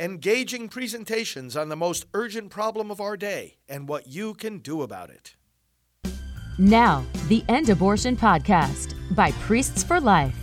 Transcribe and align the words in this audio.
engaging 0.00 0.68
presentations 0.68 1.56
on 1.56 1.68
the 1.68 1.76
most 1.76 2.06
urgent 2.14 2.50
problem 2.50 2.88
of 2.88 3.00
our 3.00 3.16
day 3.16 3.56
and 3.68 3.88
what 3.88 4.06
you 4.06 4.32
can 4.32 4.58
do 4.58 4.82
about 4.82 5.10
it. 5.10 5.34
Now, 6.56 7.04
the 7.26 7.44
End 7.48 7.68
Abortion 7.68 8.16
Podcast 8.16 8.94
by 9.16 9.32
Priests 9.32 9.82
for 9.82 10.00
Life. 10.00 10.36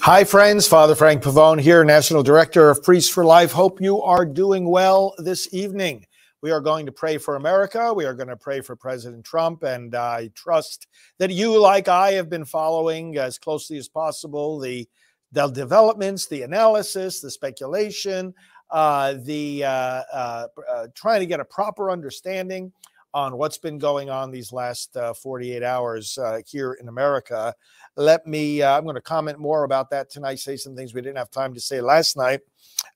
Hi, 0.00 0.24
friends. 0.24 0.66
Father 0.66 0.96
Frank 0.96 1.22
Pavone 1.22 1.60
here, 1.60 1.84
National 1.84 2.22
Director 2.22 2.68
of 2.70 2.82
Priests 2.82 3.10
for 3.10 3.24
Life. 3.24 3.52
Hope 3.52 3.80
you 3.80 4.02
are 4.02 4.24
doing 4.24 4.68
well 4.68 5.14
this 5.18 5.52
evening. 5.52 6.06
We 6.42 6.50
are 6.50 6.60
going 6.60 6.86
to 6.86 6.92
pray 6.92 7.18
for 7.18 7.36
America. 7.36 7.92
We 7.92 8.06
are 8.06 8.14
going 8.14 8.28
to 8.28 8.36
pray 8.36 8.62
for 8.62 8.74
President 8.74 9.24
Trump. 9.24 9.62
And 9.62 9.94
I 9.94 10.30
trust 10.34 10.86
that 11.18 11.30
you, 11.30 11.60
like 11.60 11.86
I, 11.86 12.12
have 12.12 12.30
been 12.30 12.46
following 12.46 13.18
as 13.18 13.38
closely 13.38 13.76
as 13.76 13.88
possible 13.88 14.58
the, 14.58 14.88
the 15.32 15.48
developments, 15.48 16.26
the 16.26 16.42
analysis, 16.42 17.20
the 17.20 17.30
speculation, 17.30 18.34
uh, 18.70 19.14
the 19.24 19.64
uh, 19.64 20.02
uh, 20.12 20.46
uh 20.68 20.86
trying 20.94 21.20
to 21.20 21.26
get 21.26 21.40
a 21.40 21.44
proper 21.44 21.90
understanding 21.90 22.72
on 23.12 23.36
what's 23.36 23.58
been 23.58 23.78
going 23.78 24.08
on 24.08 24.30
these 24.30 24.52
last 24.52 24.96
uh, 24.96 25.12
48 25.12 25.64
hours 25.64 26.16
uh, 26.18 26.40
here 26.46 26.74
in 26.74 26.86
America. 26.86 27.52
Let 27.96 28.24
me, 28.24 28.62
I'm 28.62 28.84
going 28.84 28.94
to 28.94 29.00
comment 29.00 29.40
more 29.40 29.64
about 29.64 29.90
that 29.90 30.10
tonight, 30.10 30.38
say 30.38 30.56
some 30.56 30.76
things 30.76 30.94
we 30.94 31.00
didn't 31.00 31.18
have 31.18 31.30
time 31.30 31.52
to 31.54 31.60
say 31.60 31.80
last 31.80 32.16
night. 32.16 32.40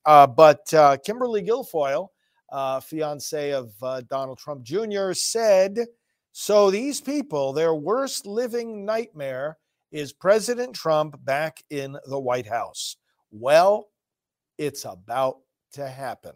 but 0.04 0.64
Kimberly 1.04 1.42
Guilfoyle, 1.42 2.10
fiance 2.84 3.52
of 3.52 3.72
Donald 4.08 4.38
Trump 4.38 4.62
Jr., 4.62 5.14
said, 5.14 5.80
So 6.30 6.70
these 6.70 7.00
people, 7.00 7.52
their 7.52 7.74
worst 7.74 8.24
living 8.24 8.84
nightmare 8.84 9.58
is 9.94 10.12
President 10.12 10.74
Trump 10.74 11.24
back 11.24 11.62
in 11.70 11.96
the 12.06 12.18
White 12.18 12.48
House. 12.48 12.96
Well, 13.30 13.90
it's 14.58 14.84
about 14.84 15.36
to 15.74 15.88
happen. 15.88 16.34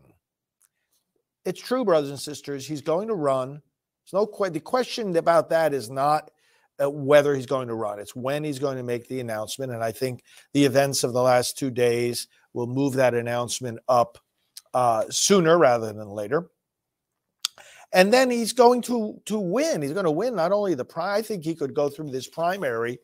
It's 1.45 1.61
true, 1.61 1.85
brothers 1.85 2.11
and 2.11 2.21
sisters. 2.21 2.69
He's 2.69 2.81
going 2.81 3.09
to 3.09 3.15
run. 3.15 3.51
There's 3.51 4.13
no 4.13 4.27
question. 4.27 4.53
The 4.53 4.61
question 4.61 5.17
about 5.17 5.51
that 5.51 5.75
is 5.75 5.91
not 5.91 6.31
uh, 6.81 6.89
whether 6.89 7.35
he's 7.35 7.47
going 7.47 7.67
to 7.67 7.75
run. 7.75 7.99
It's 7.99 8.15
when 8.15 8.45
he's 8.45 8.61
going 8.61 8.77
to 8.77 8.85
make 8.85 9.09
the 9.09 9.19
announcement. 9.19 9.73
And 9.73 9.83
I 9.83 9.91
think 9.91 10.23
the 10.53 10.65
events 10.65 11.03
of 11.03 11.13
the 11.13 11.23
last 11.23 11.59
two 11.59 11.73
days 11.73 12.29
will 12.53 12.69
move 12.69 12.95
that 12.95 13.15
announcement 13.15 13.81
up 13.89 14.19
uh, 14.73 15.03
sooner 15.11 15.59
rather 15.59 15.93
than 15.93 16.09
later. 16.09 16.49
And 17.93 18.13
then 18.13 18.31
he's 18.31 18.53
going 18.53 18.83
to 18.83 19.21
to 19.25 19.39
win. 19.39 19.83
He's 19.83 19.95
going 19.95 20.05
to 20.05 20.11
win 20.13 20.37
not 20.37 20.53
only 20.53 20.75
the 20.75 20.85
prime. 20.85 21.19
I 21.19 21.23
think 21.23 21.43
he 21.43 21.55
could 21.57 21.75
go 21.75 21.89
through 21.89 22.11
this 22.11 22.29
primary 22.29 22.99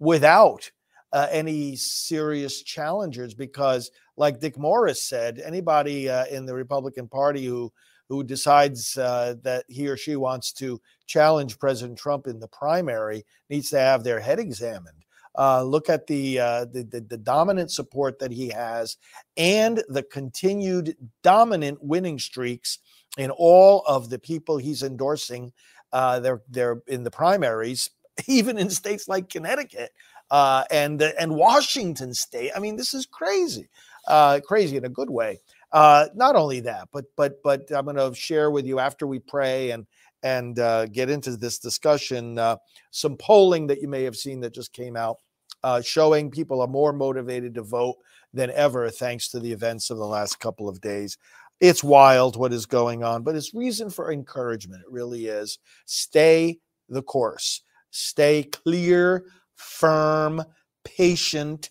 without 0.00 0.68
uh, 1.12 1.28
any 1.30 1.76
serious 1.76 2.62
challengers 2.62 3.34
because, 3.34 3.90
like 4.16 4.40
Dick 4.40 4.58
Morris 4.58 5.02
said, 5.02 5.40
anybody 5.44 6.08
uh, 6.08 6.26
in 6.26 6.46
the 6.46 6.54
Republican 6.54 7.06
Party 7.06 7.46
who 7.46 7.72
who 8.08 8.24
decides 8.24 8.96
uh, 8.96 9.36
that 9.42 9.64
he 9.68 9.86
or 9.86 9.96
she 9.96 10.16
wants 10.16 10.52
to 10.52 10.80
challenge 11.06 11.60
President 11.60 11.96
Trump 11.96 12.26
in 12.26 12.40
the 12.40 12.48
primary 12.48 13.24
needs 13.48 13.70
to 13.70 13.78
have 13.78 14.02
their 14.02 14.18
head 14.18 14.40
examined 14.40 15.04
uh, 15.38 15.62
look 15.62 15.88
at 15.88 16.06
the, 16.06 16.38
uh, 16.38 16.64
the, 16.66 16.82
the 16.82 17.00
the 17.00 17.16
dominant 17.16 17.70
support 17.70 18.18
that 18.18 18.32
he 18.32 18.48
has, 18.48 18.96
and 19.36 19.82
the 19.88 20.02
continued 20.02 20.96
dominant 21.22 21.78
winning 21.82 22.18
streaks 22.18 22.78
in 23.16 23.30
all 23.30 23.82
of 23.86 24.10
the 24.10 24.18
people 24.18 24.56
he's 24.56 24.82
endorsing. 24.82 25.52
Uh, 25.92 26.20
they're 26.20 26.42
they're 26.48 26.82
in 26.88 27.04
the 27.04 27.10
primaries, 27.10 27.90
even 28.26 28.58
in 28.58 28.70
states 28.70 29.08
like 29.08 29.28
Connecticut 29.28 29.90
uh, 30.30 30.64
and 30.70 31.02
and 31.02 31.34
Washington 31.34 32.14
State. 32.14 32.52
I 32.54 32.58
mean, 32.60 32.76
this 32.76 32.94
is 32.94 33.06
crazy, 33.06 33.68
uh, 34.06 34.40
crazy 34.46 34.76
in 34.76 34.84
a 34.84 34.90
good 34.90 35.10
way. 35.10 35.40
Uh, 35.72 36.06
not 36.14 36.36
only 36.36 36.60
that, 36.60 36.88
but 36.92 37.04
but 37.16 37.42
but 37.42 37.70
I'm 37.70 37.84
going 37.84 37.96
to 37.96 38.14
share 38.14 38.50
with 38.50 38.66
you 38.66 38.78
after 38.78 39.06
we 39.06 39.18
pray 39.18 39.70
and 39.70 39.86
and 40.22 40.58
uh, 40.58 40.86
get 40.86 41.10
into 41.10 41.36
this 41.36 41.58
discussion. 41.58 42.38
Uh, 42.38 42.56
some 42.90 43.16
polling 43.16 43.66
that 43.68 43.80
you 43.80 43.88
may 43.88 44.04
have 44.04 44.16
seen 44.16 44.40
that 44.40 44.54
just 44.54 44.72
came 44.72 44.96
out 44.96 45.18
uh, 45.62 45.80
showing 45.80 46.30
people 46.30 46.60
are 46.60 46.68
more 46.68 46.92
motivated 46.92 47.54
to 47.54 47.62
vote 47.62 47.96
than 48.32 48.50
ever 48.50 48.90
thanks 48.90 49.28
to 49.28 49.40
the 49.40 49.52
events 49.52 49.90
of 49.90 49.98
the 49.98 50.06
last 50.06 50.38
couple 50.40 50.68
of 50.68 50.80
days. 50.80 51.18
It's 51.60 51.84
wild 51.84 52.36
what 52.36 52.52
is 52.52 52.64
going 52.64 53.04
on, 53.04 53.22
but 53.22 53.36
it's 53.36 53.54
reason 53.54 53.90
for 53.90 54.12
encouragement. 54.12 54.82
It 54.82 54.90
really 54.90 55.26
is. 55.26 55.58
Stay 55.84 56.58
the 56.88 57.02
course, 57.02 57.62
stay 57.90 58.44
clear, 58.44 59.24
firm, 59.56 60.42
patient. 60.84 61.70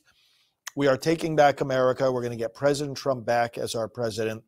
We 0.75 0.87
are 0.87 0.97
taking 0.97 1.35
back 1.35 1.61
America. 1.61 2.11
We're 2.11 2.21
going 2.21 2.31
to 2.31 2.37
get 2.37 2.53
President 2.53 2.97
Trump 2.97 3.25
back 3.25 3.57
as 3.57 3.75
our 3.75 3.87
president 3.87 4.43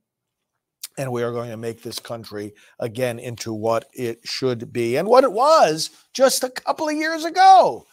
and 0.97 1.11
we 1.11 1.23
are 1.23 1.31
going 1.31 1.49
to 1.49 1.57
make 1.57 1.81
this 1.81 1.99
country 1.99 2.53
again 2.79 3.19
into 3.19 3.53
what 3.53 3.85
it 3.93 4.19
should 4.23 4.73
be 4.73 4.97
and 4.97 5.07
what 5.07 5.23
it 5.23 5.31
was 5.31 5.89
just 6.13 6.43
a 6.43 6.49
couple 6.49 6.87
of 6.87 6.95
years 6.95 7.25
ago 7.25 7.85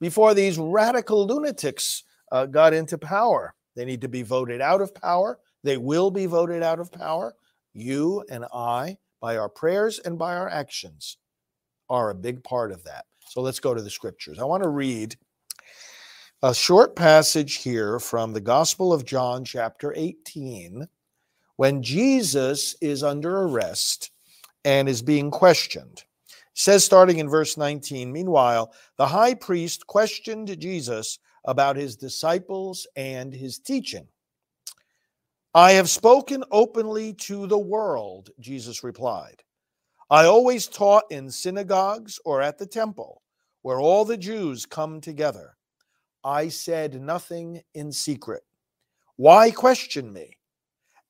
before 0.00 0.34
these 0.34 0.58
radical 0.58 1.26
lunatics 1.26 2.04
uh, 2.32 2.46
got 2.46 2.72
into 2.72 2.98
power. 2.98 3.54
They 3.74 3.84
need 3.84 4.00
to 4.02 4.08
be 4.08 4.22
voted 4.22 4.60
out 4.60 4.80
of 4.80 4.94
power. 4.94 5.38
They 5.64 5.76
will 5.76 6.10
be 6.10 6.26
voted 6.26 6.62
out 6.62 6.78
of 6.78 6.92
power. 6.92 7.34
You 7.72 8.24
and 8.30 8.44
I, 8.54 8.98
by 9.20 9.36
our 9.36 9.48
prayers 9.48 9.98
and 9.98 10.18
by 10.18 10.36
our 10.36 10.48
actions, 10.48 11.18
are 11.88 12.10
a 12.10 12.14
big 12.14 12.42
part 12.42 12.72
of 12.72 12.84
that. 12.84 13.04
So 13.28 13.40
let's 13.40 13.60
go 13.60 13.74
to 13.74 13.82
the 13.82 13.90
scriptures. 13.90 14.38
I 14.38 14.44
want 14.44 14.62
to 14.62 14.68
read 14.68 15.16
a 16.42 16.54
short 16.54 16.96
passage 16.96 17.56
here 17.56 17.98
from 17.98 18.32
the 18.32 18.40
Gospel 18.40 18.92
of 18.92 19.04
John, 19.04 19.44
chapter 19.44 19.92
18 19.96 20.86
when 21.56 21.82
Jesus 21.82 22.76
is 22.80 23.02
under 23.02 23.42
arrest 23.42 24.10
and 24.64 24.88
is 24.88 25.02
being 25.02 25.30
questioned. 25.30 26.04
It 26.28 26.34
says, 26.54 26.84
starting 26.84 27.18
in 27.18 27.28
verse 27.28 27.56
19, 27.56 28.12
meanwhile, 28.12 28.72
the 28.96 29.06
high 29.06 29.34
priest 29.34 29.86
questioned 29.86 30.58
Jesus 30.58 31.18
about 31.44 31.76
his 31.76 31.96
disciples 31.96 32.86
and 32.96 33.32
his 33.32 33.58
teaching. 33.58 34.06
I 35.54 35.72
have 35.72 35.88
spoken 35.88 36.44
openly 36.50 37.14
to 37.14 37.46
the 37.46 37.58
world, 37.58 38.30
Jesus 38.40 38.84
replied. 38.84 39.42
I 40.08 40.26
always 40.26 40.68
taught 40.68 41.04
in 41.10 41.30
synagogues 41.30 42.20
or 42.24 42.40
at 42.40 42.58
the 42.58 42.66
temple, 42.66 43.22
where 43.62 43.80
all 43.80 44.04
the 44.04 44.16
Jews 44.16 44.64
come 44.64 45.00
together. 45.00 45.56
I 46.22 46.48
said 46.48 47.00
nothing 47.00 47.62
in 47.74 47.90
secret. 47.90 48.42
Why 49.16 49.50
question 49.50 50.12
me? 50.12 50.36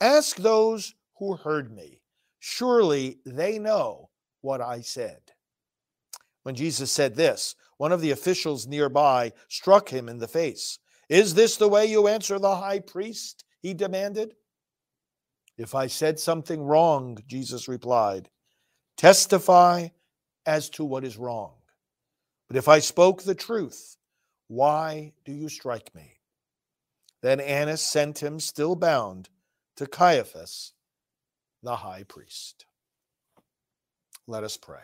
Ask 0.00 0.36
those 0.36 0.94
who 1.18 1.36
heard 1.36 1.74
me. 1.74 2.00
Surely 2.38 3.18
they 3.26 3.58
know 3.58 4.08
what 4.40 4.60
I 4.60 4.80
said. 4.80 5.20
When 6.44 6.54
Jesus 6.54 6.92
said 6.92 7.16
this, 7.16 7.54
one 7.76 7.92
of 7.92 8.00
the 8.00 8.12
officials 8.12 8.66
nearby 8.66 9.32
struck 9.48 9.88
him 9.88 10.08
in 10.08 10.18
the 10.18 10.28
face. 10.28 10.78
Is 11.08 11.34
this 11.34 11.56
the 11.56 11.68
way 11.68 11.86
you 11.86 12.08
answer 12.08 12.38
the 12.38 12.56
high 12.56 12.80
priest? 12.80 13.44
He 13.60 13.74
demanded. 13.74 14.34
If 15.58 15.74
I 15.74 15.86
said 15.86 16.18
something 16.18 16.62
wrong, 16.62 17.18
Jesus 17.26 17.68
replied, 17.68 18.30
testify 18.96 19.88
as 20.46 20.70
to 20.70 20.84
what 20.84 21.04
is 21.04 21.16
wrong. 21.16 21.52
But 22.48 22.56
if 22.56 22.68
I 22.68 22.78
spoke 22.78 23.22
the 23.22 23.34
truth, 23.34 23.96
why 24.48 25.12
do 25.24 25.32
you 25.32 25.48
strike 25.48 25.94
me? 25.94 26.12
Then 27.22 27.40
Annas 27.40 27.82
sent 27.82 28.22
him, 28.22 28.38
still 28.38 28.76
bound, 28.76 29.28
to 29.76 29.86
Caiaphas, 29.86 30.72
the 31.62 31.76
high 31.76 32.04
priest. 32.04 32.66
Let 34.28 34.44
us 34.44 34.56
pray. 34.56 34.80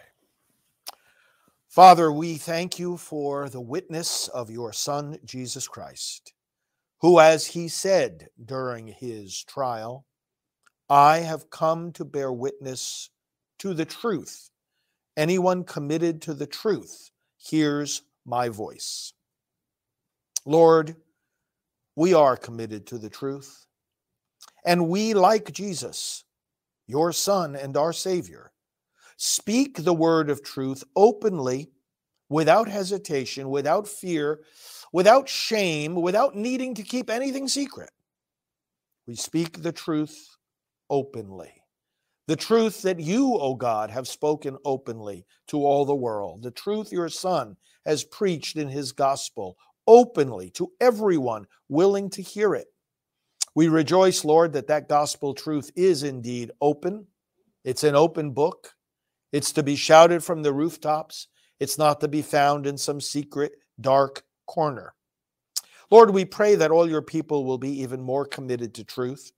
Father, 1.68 2.12
we 2.12 2.34
thank 2.34 2.78
you 2.78 2.96
for 2.96 3.48
the 3.48 3.60
witness 3.60 4.28
of 4.28 4.50
your 4.50 4.72
Son, 4.72 5.16
Jesus 5.24 5.66
Christ, 5.66 6.34
who, 7.00 7.18
as 7.18 7.46
he 7.46 7.68
said 7.68 8.28
during 8.44 8.88
his 8.88 9.42
trial, 9.44 10.04
I 10.90 11.20
have 11.20 11.48
come 11.48 11.92
to 11.92 12.04
bear 12.04 12.30
witness 12.30 13.08
to 13.62 13.74
the 13.74 13.84
truth. 13.84 14.50
Anyone 15.16 15.62
committed 15.62 16.20
to 16.22 16.34
the 16.34 16.48
truth 16.48 17.12
hears 17.38 18.02
my 18.26 18.48
voice. 18.48 19.12
Lord, 20.44 20.96
we 21.94 22.12
are 22.12 22.36
committed 22.36 22.88
to 22.88 22.98
the 22.98 23.08
truth. 23.08 23.66
And 24.66 24.88
we, 24.88 25.14
like 25.14 25.52
Jesus, 25.52 26.24
your 26.88 27.12
Son 27.12 27.54
and 27.54 27.76
our 27.76 27.92
Savior, 27.92 28.50
speak 29.16 29.84
the 29.84 29.94
word 29.94 30.28
of 30.28 30.42
truth 30.42 30.82
openly, 30.96 31.70
without 32.28 32.66
hesitation, 32.66 33.48
without 33.48 33.86
fear, 33.86 34.40
without 34.92 35.28
shame, 35.28 35.94
without 35.94 36.34
needing 36.34 36.74
to 36.74 36.82
keep 36.82 37.08
anything 37.08 37.46
secret. 37.46 37.90
We 39.06 39.14
speak 39.14 39.62
the 39.62 39.72
truth 39.72 40.36
openly. 40.90 41.61
The 42.28 42.36
truth 42.36 42.82
that 42.82 43.00
you, 43.00 43.34
O 43.34 43.54
God, 43.54 43.90
have 43.90 44.06
spoken 44.06 44.56
openly 44.64 45.26
to 45.48 45.64
all 45.64 45.84
the 45.84 45.94
world. 45.94 46.42
The 46.42 46.52
truth 46.52 46.92
your 46.92 47.08
Son 47.08 47.56
has 47.84 48.04
preached 48.04 48.56
in 48.56 48.68
his 48.68 48.92
gospel 48.92 49.56
openly 49.88 50.50
to 50.50 50.70
everyone 50.80 51.46
willing 51.68 52.08
to 52.10 52.22
hear 52.22 52.54
it. 52.54 52.68
We 53.54 53.68
rejoice, 53.68 54.24
Lord, 54.24 54.52
that 54.52 54.68
that 54.68 54.88
gospel 54.88 55.34
truth 55.34 55.70
is 55.74 56.04
indeed 56.04 56.52
open. 56.60 57.06
It's 57.64 57.84
an 57.84 57.96
open 57.96 58.30
book. 58.30 58.72
It's 59.32 59.52
to 59.52 59.62
be 59.62 59.76
shouted 59.76 60.22
from 60.22 60.42
the 60.42 60.52
rooftops. 60.52 61.26
It's 61.58 61.76
not 61.76 62.00
to 62.00 62.08
be 62.08 62.22
found 62.22 62.66
in 62.66 62.78
some 62.78 63.00
secret, 63.00 63.52
dark 63.80 64.22
corner. 64.46 64.94
Lord, 65.90 66.10
we 66.10 66.24
pray 66.24 66.54
that 66.54 66.70
all 66.70 66.88
your 66.88 67.02
people 67.02 67.44
will 67.44 67.58
be 67.58 67.82
even 67.82 68.00
more 68.00 68.24
committed 68.24 68.74
to 68.74 68.84
truth 68.84 69.32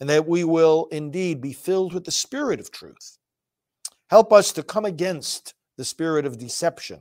and 0.00 0.08
that 0.08 0.26
we 0.26 0.44
will 0.44 0.88
indeed 0.92 1.40
be 1.40 1.52
filled 1.52 1.92
with 1.92 2.04
the 2.04 2.10
spirit 2.10 2.60
of 2.60 2.70
truth. 2.70 3.18
Help 4.08 4.32
us 4.32 4.52
to 4.52 4.62
come 4.62 4.84
against 4.84 5.54
the 5.76 5.84
spirit 5.84 6.26
of 6.26 6.38
deception, 6.38 7.00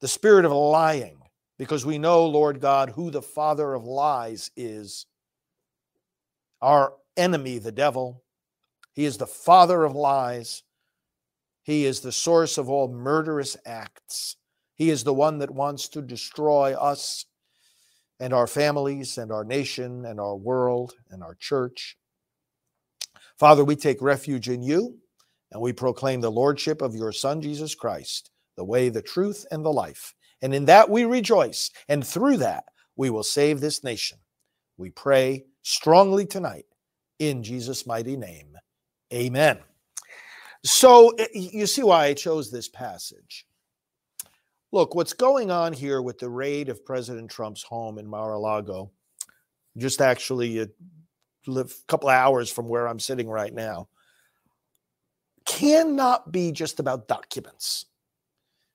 the 0.00 0.08
spirit 0.08 0.44
of 0.44 0.52
lying, 0.52 1.18
because 1.58 1.84
we 1.84 1.98
know, 1.98 2.26
Lord 2.26 2.60
God, 2.60 2.90
who 2.90 3.10
the 3.10 3.22
father 3.22 3.74
of 3.74 3.84
lies 3.84 4.50
is 4.56 5.06
our 6.62 6.94
enemy, 7.16 7.58
the 7.58 7.72
devil. 7.72 8.22
He 8.94 9.04
is 9.04 9.18
the 9.18 9.26
father 9.26 9.84
of 9.84 9.94
lies. 9.94 10.62
He 11.62 11.84
is 11.84 12.00
the 12.00 12.12
source 12.12 12.58
of 12.58 12.70
all 12.70 12.88
murderous 12.88 13.56
acts. 13.66 14.36
He 14.74 14.90
is 14.90 15.04
the 15.04 15.14
one 15.14 15.38
that 15.38 15.50
wants 15.50 15.88
to 15.90 16.02
destroy 16.02 16.74
us 16.74 17.26
and 18.20 18.32
our 18.32 18.46
families 18.46 19.18
and 19.18 19.30
our 19.30 19.44
nation 19.44 20.04
and 20.04 20.18
our 20.20 20.36
world 20.36 20.94
and 21.10 21.22
our 21.22 21.34
church. 21.36 21.96
Father, 23.38 23.64
we 23.64 23.76
take 23.76 24.02
refuge 24.02 24.48
in 24.48 24.62
you 24.62 24.98
and 25.52 25.62
we 25.62 25.72
proclaim 25.72 26.20
the 26.20 26.30
lordship 26.30 26.82
of 26.82 26.94
your 26.94 27.12
Son, 27.12 27.40
Jesus 27.40 27.74
Christ, 27.74 28.30
the 28.56 28.64
way, 28.64 28.88
the 28.88 29.02
truth, 29.02 29.46
and 29.50 29.64
the 29.64 29.72
life. 29.72 30.14
And 30.42 30.54
in 30.54 30.64
that 30.66 30.88
we 30.88 31.04
rejoice. 31.04 31.70
And 31.88 32.06
through 32.06 32.38
that, 32.38 32.64
we 32.96 33.10
will 33.10 33.22
save 33.22 33.60
this 33.60 33.84
nation. 33.84 34.18
We 34.76 34.90
pray 34.90 35.44
strongly 35.62 36.26
tonight 36.26 36.66
in 37.18 37.42
Jesus' 37.42 37.86
mighty 37.86 38.16
name. 38.16 38.56
Amen. 39.12 39.58
So 40.64 41.10
eh, 41.18 41.26
you 41.32 41.66
see 41.66 41.82
why 41.82 42.06
I 42.06 42.14
chose 42.14 42.50
this 42.50 42.68
passage. 42.68 43.46
Look, 44.70 44.94
what's 44.94 45.14
going 45.14 45.50
on 45.50 45.72
here 45.72 46.02
with 46.02 46.18
the 46.18 46.28
raid 46.28 46.68
of 46.68 46.84
President 46.84 47.30
Trump's 47.30 47.62
home 47.62 47.98
in 47.98 48.06
Mar 48.06 48.32
a 48.32 48.38
Lago, 48.38 48.90
just 49.78 50.02
actually 50.02 50.58
a 50.60 50.68
couple 51.86 52.10
hours 52.10 52.50
from 52.50 52.68
where 52.68 52.86
I'm 52.86 53.00
sitting 53.00 53.28
right 53.28 53.52
now, 53.52 53.88
cannot 55.46 56.30
be 56.30 56.52
just 56.52 56.80
about 56.80 57.08
documents. 57.08 57.86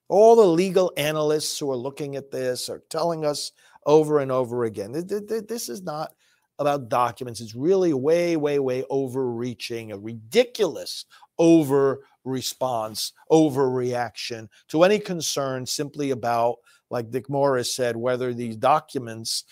All 0.09 0.35
the 0.35 0.45
legal 0.45 0.91
analysts 0.97 1.59
who 1.59 1.69
are 1.69 1.77
looking 1.77 2.15
at 2.15 2.31
this 2.31 2.69
are 2.69 2.83
telling 2.89 3.23
us 3.23 3.51
over 3.85 4.19
and 4.19 4.31
over 4.31 4.63
again 4.63 4.91
this 4.91 5.69
is 5.69 5.83
not 5.83 6.13
about 6.57 6.89
documents. 6.89 7.41
It's 7.41 7.55
really 7.55 7.93
way, 7.93 8.35
way, 8.35 8.59
way 8.59 8.83
overreaching, 8.89 9.91
a 9.91 9.97
ridiculous 9.97 11.05
over 11.37 12.05
response, 12.23 13.13
overreaction 13.31 14.47
to 14.69 14.83
any 14.83 14.99
concern 14.99 15.65
simply 15.65 16.11
about, 16.11 16.57
like 16.89 17.11
Dick 17.11 17.29
Morris 17.29 17.75
said, 17.75 17.95
whether 17.95 18.33
these 18.33 18.55
documents 18.55 19.43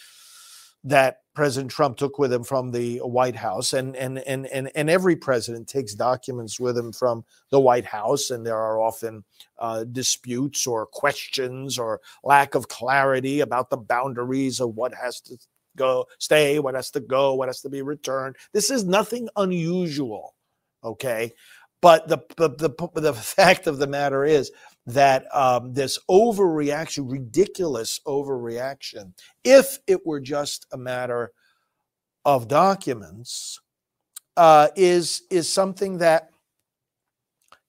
that 0.83 1.17
President 1.33 1.71
Trump 1.71 1.95
took 1.97 2.17
with 2.17 2.33
him 2.33 2.43
from 2.43 2.71
the 2.71 2.97
White 2.99 3.35
House, 3.35 3.73
and 3.73 3.95
and 3.95 4.19
and 4.19 4.47
and, 4.47 4.71
and 4.75 4.89
every 4.89 5.15
president 5.15 5.67
takes 5.67 5.93
documents 5.93 6.59
with 6.59 6.77
him 6.77 6.91
from 6.91 7.23
the 7.51 7.59
White 7.59 7.85
House, 7.85 8.31
and 8.31 8.45
there 8.45 8.57
are 8.57 8.81
often 8.81 9.23
uh, 9.59 9.83
disputes 9.83 10.65
or 10.67 10.85
questions 10.87 11.77
or 11.77 12.01
lack 12.23 12.55
of 12.55 12.67
clarity 12.67 13.41
about 13.41 13.69
the 13.69 13.77
boundaries 13.77 14.59
of 14.59 14.75
what 14.75 14.93
has 14.93 15.21
to 15.21 15.37
go, 15.77 16.05
stay, 16.19 16.59
what 16.59 16.75
has 16.75 16.91
to 16.91 16.99
go, 16.99 17.33
what 17.35 17.47
has 17.47 17.61
to 17.61 17.69
be 17.69 17.81
returned. 17.81 18.35
This 18.51 18.69
is 18.69 18.83
nothing 18.83 19.29
unusual, 19.35 20.35
okay? 20.83 21.31
But 21.81 22.07
the 22.07 22.19
the 22.37 22.49
the, 22.49 23.01
the 23.01 23.13
fact 23.37 23.67
of 23.67 23.77
the 23.79 23.87
matter 23.87 24.23
is 24.23 24.51
that 24.85 25.25
um, 25.35 25.73
this 25.73 25.99
overreaction, 26.09 27.11
ridiculous 27.11 27.99
overreaction, 28.05 29.13
if 29.43 29.79
it 29.87 30.05
were 30.05 30.19
just 30.19 30.65
a 30.71 30.77
matter 30.77 31.31
of 32.25 32.47
documents, 32.47 33.59
uh, 34.37 34.69
is 34.75 35.23
is 35.29 35.51
something 35.51 35.97
that 35.99 36.29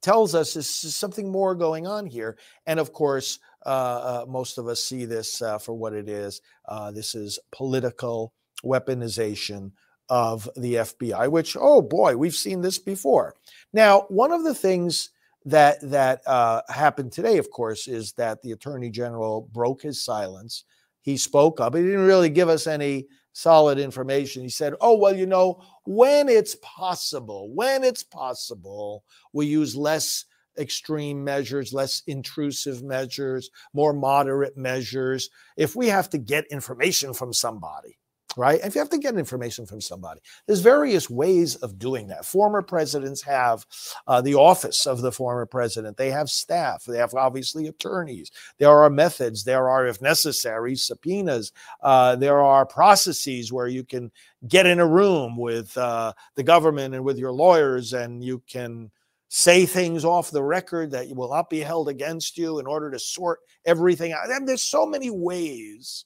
tells 0.03 0.35
us 0.35 0.57
is 0.57 0.69
something 0.69 1.31
more 1.31 1.55
going 1.55 1.87
on 1.87 2.07
here. 2.07 2.37
And 2.67 2.81
of 2.81 2.93
course, 2.93 3.39
uh, 3.65 3.69
uh, 3.69 4.27
most 4.29 4.59
of 4.59 4.67
us 4.67 4.83
see 4.83 5.05
this 5.05 5.41
uh, 5.41 5.59
for 5.59 5.75
what 5.75 5.95
it 5.95 6.09
is. 6.09 6.41
Uh, 6.69 6.91
this 6.91 7.15
is 7.15 7.39
political 7.53 8.35
weaponization 8.65 9.73
of 10.13 10.47
the 10.57 10.75
FBI, 10.75 11.31
which, 11.31 11.57
oh 11.59 11.81
boy, 11.81 12.15
we've 12.19 12.35
seen 12.35 12.61
this 12.61 12.79
before. 12.79 13.35
Now, 13.73 14.03
one 14.11 14.31
of 14.31 14.45
the 14.45 14.55
things 14.55 15.09
that 15.47 15.79
that 15.81 16.21
uh, 16.27 16.61
happened 16.69 17.13
today, 17.13 17.39
of 17.39 17.51
course, 17.51 17.89
is 17.89 18.13
that 18.13 18.43
the 18.43 18.53
attorney 18.53 18.91
general 18.91 19.49
broke 19.55 19.81
his 19.81 20.05
silence. 20.05 20.65
He 21.01 21.17
spoke 21.17 21.61
up. 21.61 21.75
He 21.75 21.81
didn't 21.81 22.05
really 22.05 22.29
give 22.29 22.51
us 22.51 22.67
any 22.67 23.07
solid 23.33 23.79
information. 23.79 24.43
He 24.43 24.51
said, 24.51 24.75
"Oh 24.83 24.99
well, 24.99 25.17
you 25.17 25.25
know, 25.25 25.63
when 25.87 26.29
it's 26.29 26.57
possible, 26.57 27.51
when 27.55 27.83
it's 27.83 28.05
possible, 28.05 29.05
we 29.33 29.47
use 29.47 29.75
less." 29.75 30.27
extreme 30.59 31.25
measures, 31.25 31.73
less 31.73 32.03
intrusive 32.07 32.83
measures, 32.83 33.49
more 33.73 33.95
moderate 33.95 34.55
measures. 34.55 35.31
If 35.57 35.75
we 35.75 35.89
have 35.89 36.11
to 36.11 36.19
get 36.19 36.45
information 36.51 37.15
from 37.15 37.33
somebody, 37.33 37.97
right? 38.37 38.61
If 38.63 38.75
you 38.75 38.81
have 38.81 38.91
to 38.91 38.99
get 38.99 39.17
information 39.17 39.67
from 39.67 39.81
somebody, 39.81 40.21
there's 40.47 40.61
various 40.61 41.11
ways 41.11 41.57
of 41.57 41.79
doing 41.79 42.09
that. 42.09 42.25
Former 42.25 42.63
presidents 42.63 43.23
have 43.23 43.67
uh, 44.07 44.21
the 44.21 44.35
office 44.35 44.87
of 44.87 45.01
the 45.01 45.13
former 45.13 45.47
president, 45.47 45.97
they 45.97 46.11
have 46.11 46.31
staff, 46.31 46.85
they 46.85 46.99
have 46.99 47.15
obviously 47.15 47.67
attorneys. 47.67 48.31
There 48.59 48.71
are 48.71 48.91
methods, 48.91 49.45
there 49.45 49.69
are, 49.69 49.87
if 49.87 50.01
necessary, 50.01 50.77
subpoenas, 50.77 51.53
uh, 51.83 52.17
there 52.17 52.41
are 52.41 52.67
processes 52.67 53.53
where 53.53 53.69
you 53.69 53.85
can 53.85 54.11
get 54.49 54.67
in 54.67 54.81
a 54.81 54.87
room 54.87 55.37
with 55.37 55.77
uh, 55.77 56.13
the 56.35 56.43
government 56.43 56.95
and 56.95 57.05
with 57.05 57.19
your 57.19 57.33
lawyers 57.33 57.93
and 57.93 58.23
you 58.25 58.43
can 58.49 58.91
say 59.29 59.65
things 59.65 60.05
off 60.05 60.31
the 60.31 60.43
record 60.43 60.91
that 60.91 61.09
will 61.17 61.31
not 61.31 61.49
be 61.49 61.61
held 61.61 61.89
against 61.89 62.37
you 62.37 62.59
in 62.59 62.67
order 62.67 62.91
to 62.91 62.99
sort 62.99 63.41
everything 63.65 64.13
out. 64.13 64.31
And 64.31 64.47
there's 64.47 64.63
so 64.63 64.85
many 64.85 65.09
ways 65.09 66.05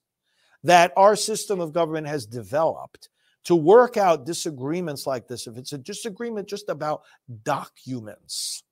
that 0.67 0.93
our 0.97 1.15
system 1.15 1.61
of 1.61 1.73
government 1.73 2.09
has 2.09 2.27
developed 2.27 3.09
to 3.45 3.55
work 3.55 3.97
out 3.97 4.26
disagreements 4.26 5.07
like 5.07 5.29
this. 5.29 5.47
If 5.47 5.57
it's 5.57 5.73
a 5.73 5.79
disagreement 5.79 6.49
just 6.49 6.69
about 6.69 7.02
documents, 7.45 8.64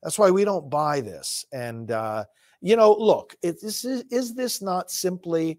that's 0.00 0.16
why 0.16 0.30
we 0.30 0.44
don't 0.44 0.70
buy 0.70 1.00
this. 1.00 1.44
And, 1.52 1.90
uh, 1.90 2.24
you 2.60 2.76
know, 2.76 2.92
look, 2.92 3.34
it, 3.42 3.60
this 3.60 3.84
is, 3.84 4.04
is 4.10 4.34
this 4.34 4.62
not 4.62 4.92
simply 4.92 5.58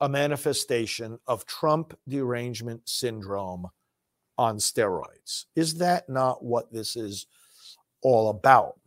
a 0.00 0.08
manifestation 0.08 1.18
of 1.26 1.44
Trump 1.44 1.98
derangement 2.08 2.88
syndrome 2.88 3.66
on 4.38 4.58
steroids? 4.58 5.46
Is 5.56 5.74
that 5.78 6.08
not 6.08 6.44
what 6.44 6.72
this 6.72 6.94
is 6.94 7.26
all 8.00 8.30
about? 8.30 8.78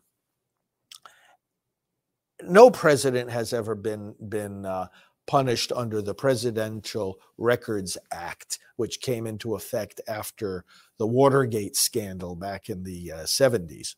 No 2.41 2.71
president 2.71 3.29
has 3.29 3.51
ever 3.51 3.75
been 3.75 4.15
been 4.27 4.65
uh, 4.65 4.87
punished 5.27 5.71
under 5.71 6.01
the 6.01 6.13
Presidential 6.13 7.19
Records 7.37 7.97
Act, 8.11 8.59
which 8.75 9.01
came 9.01 9.25
into 9.27 9.55
effect 9.55 10.01
after 10.07 10.65
the 10.97 11.07
Watergate 11.07 11.75
scandal 11.75 12.35
back 12.35 12.69
in 12.69 12.83
the 12.83 13.11
uh, 13.11 13.17
70s. 13.23 13.95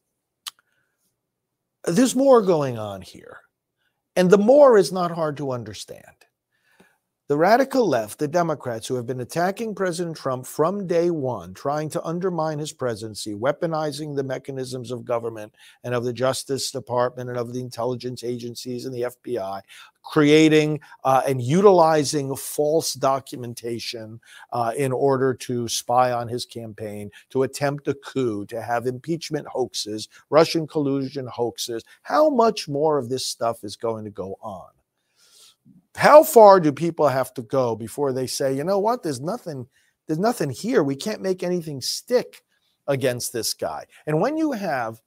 There's 1.86 2.16
more 2.16 2.42
going 2.42 2.78
on 2.78 3.02
here. 3.02 3.40
And 4.16 4.30
the 4.30 4.38
more 4.38 4.78
is 4.78 4.92
not 4.92 5.12
hard 5.12 5.38
to 5.38 5.52
understand. 5.52 6.25
The 7.28 7.38
radical 7.38 7.90
left, 7.90 8.20
the 8.20 8.28
Democrats 8.28 8.86
who 8.86 8.94
have 8.94 9.08
been 9.08 9.22
attacking 9.22 9.74
President 9.74 10.16
Trump 10.16 10.46
from 10.46 10.86
day 10.86 11.10
one, 11.10 11.56
trying 11.56 11.90
to 11.90 12.04
undermine 12.04 12.60
his 12.60 12.72
presidency, 12.72 13.34
weaponizing 13.34 14.16
the 14.16 14.22
mechanisms 14.24 14.92
of 14.92 15.06
government 15.06 15.56
and 15.84 15.96
of 15.96 16.04
the 16.04 16.14
Justice 16.14 16.70
Department 16.70 17.32
and 17.32 17.40
of 17.40 17.52
the 17.52 17.62
intelligence 17.62 18.24
agencies 18.24 18.86
and 18.86 18.94
the 18.94 19.08
FBI, 19.26 19.62
creating 20.04 20.80
uh, 21.04 21.24
and 21.28 21.42
utilizing 21.42 22.36
false 22.36 22.94
documentation 22.94 24.22
uh, 24.54 24.74
in 24.78 24.92
order 24.92 25.34
to 25.34 25.68
spy 25.68 26.12
on 26.12 26.28
his 26.28 26.46
campaign, 26.46 27.10
to 27.32 27.42
attempt 27.42 27.88
a 27.88 27.96
coup, 27.96 28.46
to 28.46 28.62
have 28.62 28.86
impeachment 28.86 29.48
hoaxes, 29.48 30.10
Russian 30.30 30.68
collusion 30.68 31.26
hoaxes. 31.26 31.84
How 32.04 32.30
much 32.30 32.70
more 32.70 33.00
of 33.00 33.10
this 33.10 33.26
stuff 33.26 33.64
is 33.64 33.76
going 33.76 34.06
to 34.06 34.12
go 34.12 34.38
on? 34.42 34.75
How 35.96 36.24
far 36.24 36.60
do 36.60 36.72
people 36.72 37.08
have 37.08 37.34
to 37.36 37.42
go 37.42 37.76
before 37.76 38.14
they 38.14 38.28
say, 38.28 38.54
you 38.54 38.64
know 38.64 38.80
what, 38.80 39.04
there's 39.04 39.22
nothing, 39.22 39.68
there's 40.08 40.20
nothing 40.20 40.50
here. 40.50 40.84
We 40.84 40.96
can't 40.96 41.22
make 41.22 41.44
anything 41.44 41.82
stick 41.82 42.44
against 42.88 43.34
this 43.34 43.54
guy. 43.54 43.86
And 44.06 44.22
when 44.22 44.38
you 44.38 44.52
have 44.52 45.02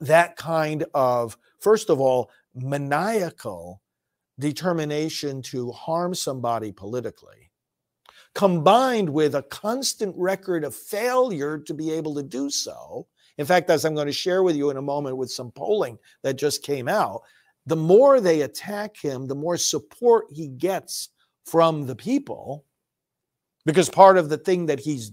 that 0.00 0.36
kind 0.36 0.84
of, 0.94 1.36
first 1.58 1.90
of 1.90 2.00
all, 2.00 2.30
maniacal 2.54 3.82
determination 4.38 5.42
to 5.42 5.70
harm 5.72 6.14
somebody 6.14 6.72
politically, 6.72 7.50
combined 8.34 9.10
with 9.10 9.34
a 9.34 9.42
constant 9.42 10.14
record 10.16 10.64
of 10.64 10.74
failure 10.74 11.58
to 11.58 11.74
be 11.74 11.90
able 11.90 12.14
to 12.14 12.22
do 12.22 12.48
so. 12.48 13.06
In 13.38 13.46
fact, 13.46 13.70
as 13.70 13.84
I'm 13.84 13.94
going 13.94 14.06
to 14.06 14.12
share 14.12 14.42
with 14.42 14.56
you 14.56 14.70
in 14.70 14.76
a 14.76 14.82
moment 14.82 15.16
with 15.16 15.30
some 15.30 15.50
polling 15.50 15.98
that 16.22 16.38
just 16.38 16.62
came 16.62 16.88
out, 16.88 17.22
the 17.66 17.76
more 17.76 18.20
they 18.20 18.42
attack 18.42 18.96
him, 18.96 19.26
the 19.26 19.34
more 19.34 19.56
support 19.56 20.26
he 20.30 20.48
gets 20.48 21.10
from 21.44 21.86
the 21.86 21.96
people. 21.96 22.64
Because 23.66 23.90
part 23.90 24.16
of 24.16 24.28
the 24.28 24.38
thing 24.38 24.66
that 24.66 24.80
he's 24.80 25.12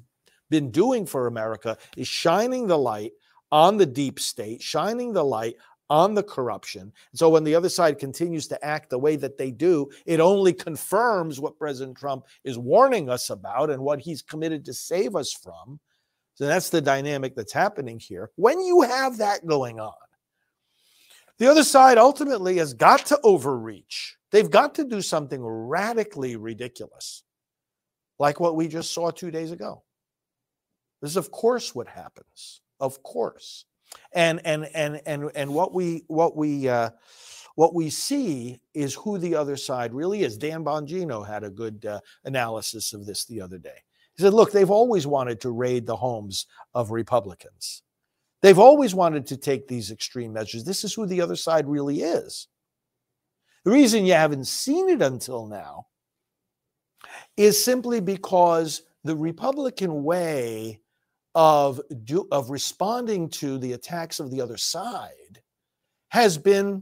been 0.50 0.72
doing 0.72 1.06
for 1.06 1.27
America 1.27 1.77
is 1.98 2.08
shining 2.08 2.68
the 2.68 2.77
light 2.77 3.12
on 3.51 3.77
the 3.77 3.86
deep 3.86 4.20
state, 4.20 4.62
shining 4.62 5.13
the 5.13 5.24
light 5.24 5.56
on 5.89 6.13
the 6.13 6.24
corruption. 6.24 6.92
So 7.13 7.30
when 7.30 7.44
the 7.44 7.56
other 7.56 7.70
side 7.70 8.00
continues 8.00 8.48
to 8.48 8.66
act 8.66 8.89
the 8.89 9.00
way 9.00 9.16
that 9.18 9.38
they 9.38 9.51
do, 9.51 9.89
it 10.06 10.20
only 10.20 10.54
confirms 10.54 11.39
what 11.39 11.58
President 11.58 11.98
Trump 11.98 12.25
is 12.44 12.58
warning 12.58 13.10
us 13.10 13.30
about 13.30 13.70
and 13.70 13.82
what 13.82 14.00
he's 14.00 14.22
committed 14.22 14.66
to 14.66 14.74
save 14.74 15.16
us 15.16 15.32
from. 15.32 15.80
So 16.36 16.46
that's 16.46 16.70
the 16.70 16.82
dynamic 16.82 17.36
that's 17.36 17.54
happening 17.54 18.00
here. 18.00 18.32
When 18.36 18.60
you 18.60 18.82
have 18.82 19.18
that 19.18 19.46
going 19.46 19.80
on, 19.80 19.94
the 21.39 21.48
other 21.48 21.63
side 21.63 21.98
ultimately 21.98 22.58
has 22.58 22.74
got 22.74 23.06
to 23.08 23.20
overreach. 23.24 24.15
They've 24.32 24.50
got 24.50 24.75
to 24.75 24.84
do 24.84 25.01
something 25.01 25.44
radically 25.44 26.36
ridiculous, 26.36 27.24
like 28.20 28.39
what 28.39 28.56
we 28.56 28.67
just 28.67 28.91
saw 28.94 29.12
two 29.12 29.32
days 29.32 29.51
ago. 29.51 29.84
This 31.01 31.12
is, 31.12 31.17
of 31.17 31.32
course, 31.32 31.74
what 31.75 31.88
happens. 31.88 32.62
Of 32.79 33.01
course 33.03 33.65
and 34.13 34.41
and 34.46 34.67
and 34.74 35.01
and 35.06 35.32
and 35.36 35.53
what 35.53 35.74
we 35.74 36.03
what 36.08 36.36
we 36.36 36.67
uh, 36.67 36.89
what 37.56 37.74
we 37.74 37.89
see 37.89 38.60
is 38.74 38.94
who 38.94 39.17
the 39.17 39.36
other 39.36 39.58
side 39.58 39.94
really 39.94 40.24
is. 40.24 40.38
Dan 40.38 40.63
Bongino 40.63 41.25
had 41.27 41.44
a 41.44 41.50
good 41.50 41.86
uh, 41.86 42.00
analysis 42.25 42.94
of 42.94 43.06
this 43.06 43.25
the 43.25 43.41
other 43.41 43.58
day. 43.58 43.84
He 44.15 44.24
said, 44.24 44.34
"Look, 44.34 44.51
they've 44.51 44.70
always 44.70 45.08
wanted 45.08 45.41
to 45.41 45.51
raid 45.51 45.86
the 45.86 45.96
homes 45.96 46.46
of 46.74 46.91
Republicans. 46.91 47.84
They've 48.41 48.60
always 48.60 48.94
wanted 48.94 49.27
to 49.27 49.38
take 49.38 49.67
these 49.67 49.91
extreme 49.91 50.34
measures. 50.34 50.63
This 50.63 50.84
is 50.84 50.94
who 50.94 51.06
the 51.06 51.22
other 51.22 51.36
side 51.36 51.67
really 51.67 52.01
is. 52.01 52.48
The 53.65 53.72
reason 53.72 54.06
you 54.06 54.13
haven't 54.13 54.46
seen 54.46 54.89
it 54.89 55.01
until 55.01 55.48
now 55.48 55.88
is 57.36 57.63
simply 57.63 58.00
because 58.00 58.84
the 59.03 59.15
Republican 59.15 60.03
way." 60.03 60.82
of 61.38 61.79
do, 62.03 62.27
of 62.32 62.50
responding 62.50 63.29
to 63.29 63.60
the 63.60 63.74
attacks 63.74 64.20
of 64.20 64.32
the 64.32 64.41
other 64.41 64.58
side 64.58 65.44
has 66.10 66.36
been 66.36 66.82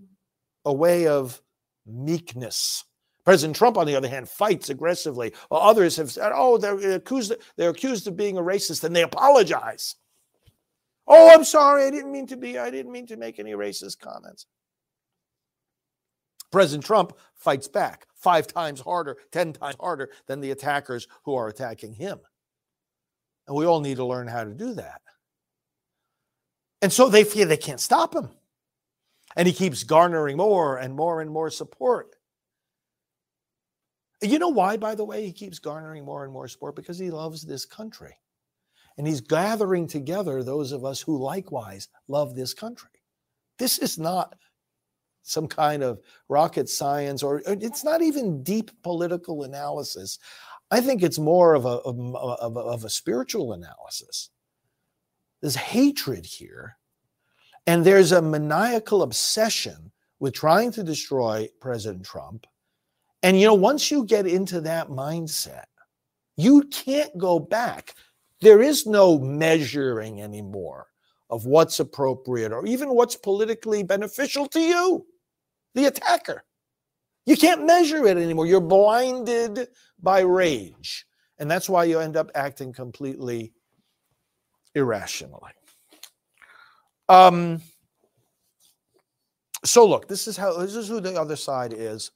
a 0.63 0.71
way 0.71 1.07
of 1.07 1.41
meekness. 1.85 2.85
President 3.25 3.57
Trump, 3.57 3.77
on 3.77 3.85
the 3.85 3.97
other 3.97 4.07
hand, 4.07 4.29
fights 4.29 4.69
aggressively. 4.69 5.33
Others 5.51 5.97
have 5.97 6.09
said, 6.09 6.31
"Oh, 6.33 6.57
they're 6.57 6.93
accused. 6.93 7.33
They're 7.57 7.71
accused 7.71 8.07
of 8.07 8.15
being 8.15 8.37
a 8.37 8.41
racist," 8.41 8.85
and 8.85 8.95
they 8.95 9.03
apologize. 9.03 9.95
Oh, 11.07 11.31
I'm 11.33 11.43
sorry. 11.43 11.85
I 11.85 11.91
didn't 11.91 12.11
mean 12.11 12.27
to 12.27 12.37
be. 12.37 12.57
I 12.57 12.69
didn't 12.69 12.91
mean 12.91 13.07
to 13.07 13.17
make 13.17 13.39
any 13.39 13.51
racist 13.51 13.99
comments. 13.99 14.47
President 16.51 16.85
Trump 16.85 17.17
fights 17.35 17.67
back 17.67 18.07
five 18.15 18.47
times 18.47 18.79
harder, 18.79 19.17
ten 19.31 19.53
times 19.53 19.75
harder 19.79 20.09
than 20.27 20.39
the 20.39 20.51
attackers 20.51 21.07
who 21.23 21.35
are 21.35 21.47
attacking 21.47 21.93
him. 21.93 22.19
And 23.47 23.55
we 23.55 23.65
all 23.65 23.81
need 23.81 23.97
to 23.97 24.05
learn 24.05 24.27
how 24.27 24.43
to 24.43 24.53
do 24.53 24.73
that. 24.75 25.01
And 26.81 26.91
so 26.91 27.09
they 27.09 27.23
feel 27.23 27.47
they 27.47 27.57
can't 27.57 27.79
stop 27.79 28.15
him. 28.15 28.29
And 29.35 29.47
he 29.47 29.53
keeps 29.53 29.83
garnering 29.83 30.37
more 30.37 30.77
and 30.77 30.95
more 30.95 31.21
and 31.21 31.29
more 31.29 31.49
support. 31.49 32.15
You 34.21 34.39
know 34.39 34.49
why, 34.49 34.77
by 34.77 34.95
the 34.95 35.03
way, 35.03 35.25
he 35.25 35.33
keeps 35.33 35.59
garnering 35.59 36.05
more 36.05 36.23
and 36.23 36.31
more 36.31 36.47
support? 36.47 36.75
Because 36.75 36.97
he 36.97 37.11
loves 37.11 37.43
this 37.43 37.65
country. 37.65 38.15
And 38.97 39.05
he's 39.05 39.21
gathering 39.21 39.87
together 39.87 40.41
those 40.41 40.71
of 40.71 40.85
us 40.85 41.01
who 41.01 41.17
likewise 41.17 41.89
love 42.07 42.35
this 42.35 42.53
country. 42.53 42.89
This 43.59 43.77
is 43.77 43.97
not 43.97 44.35
some 45.23 45.47
kind 45.47 45.83
of 45.83 45.99
rocket 46.29 46.69
science 46.69 47.23
or 47.23 47.41
it's 47.45 47.83
not 47.83 48.01
even 48.01 48.43
deep 48.43 48.71
political 48.83 49.43
analysis. 49.43 50.19
I 50.71 50.81
think 50.81 51.03
it's 51.03 51.19
more 51.19 51.53
of 51.55 51.65
a, 51.65 51.79
of, 51.79 52.57
of, 52.57 52.83
a 52.83 52.89
spiritual 52.89 53.53
analysis. 53.53 54.29
There's 55.41 55.55
hatred 55.55 56.25
here, 56.25 56.77
and 57.67 57.85
there's 57.85 58.11
a 58.11 58.21
maniacal 58.21 59.03
obsession 59.03 59.91
with 60.19 60.33
trying 60.33 60.71
to 60.71 60.83
destroy 60.83 61.47
President 61.59 62.03
Trump. 62.03 62.47
And 63.21 63.39
you 63.39 63.45
know, 63.45 63.53
once 63.53 63.91
you 63.91 64.05
get 64.05 64.25
into 64.25 64.61
that 64.61 64.89
mindset, 64.89 65.65
you 66.35 66.63
can't 66.63 67.15
go 67.17 67.39
back. 67.39 67.93
There 68.45 68.61
is 68.61 68.85
no 68.85 69.17
measuring 69.17 70.21
anymore 70.21 70.85
of 71.31 71.47
what's 71.47 71.79
appropriate 71.79 72.51
or 72.51 72.63
even 72.67 72.93
what's 72.93 73.15
politically 73.15 73.81
beneficial 73.81 74.45
to 74.49 74.59
you, 74.59 75.07
the 75.73 75.85
attacker. 75.85 76.43
You 77.25 77.37
can't 77.37 77.65
measure 77.65 78.05
it 78.05 78.17
anymore. 78.17 78.45
You're 78.45 78.61
blinded 78.61 79.69
by 79.99 80.19
rage. 80.19 81.07
And 81.39 81.49
that's 81.49 81.67
why 81.67 81.85
you 81.85 81.97
end 81.97 82.17
up 82.17 82.29
acting 82.35 82.71
completely 82.71 83.51
irrationally. 84.75 85.53
Um, 87.09 87.63
so 89.63 89.87
look, 89.87 90.07
this 90.07 90.27
is 90.27 90.37
how 90.37 90.55
this 90.59 90.75
is 90.75 90.87
who 90.87 90.99
the 90.99 91.19
other 91.19 91.35
side 91.35 91.73
is. 91.75 92.11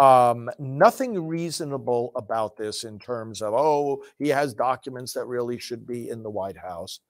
Um, 0.00 0.48
nothing 0.58 1.26
reasonable 1.26 2.12
about 2.16 2.56
this 2.56 2.84
in 2.84 2.98
terms 2.98 3.42
of, 3.42 3.52
oh, 3.52 4.02
he 4.18 4.28
has 4.28 4.54
documents 4.54 5.12
that 5.12 5.26
really 5.26 5.58
should 5.58 5.86
be 5.86 6.08
in 6.08 6.22
the 6.22 6.30
White 6.30 6.56
House. 6.56 7.00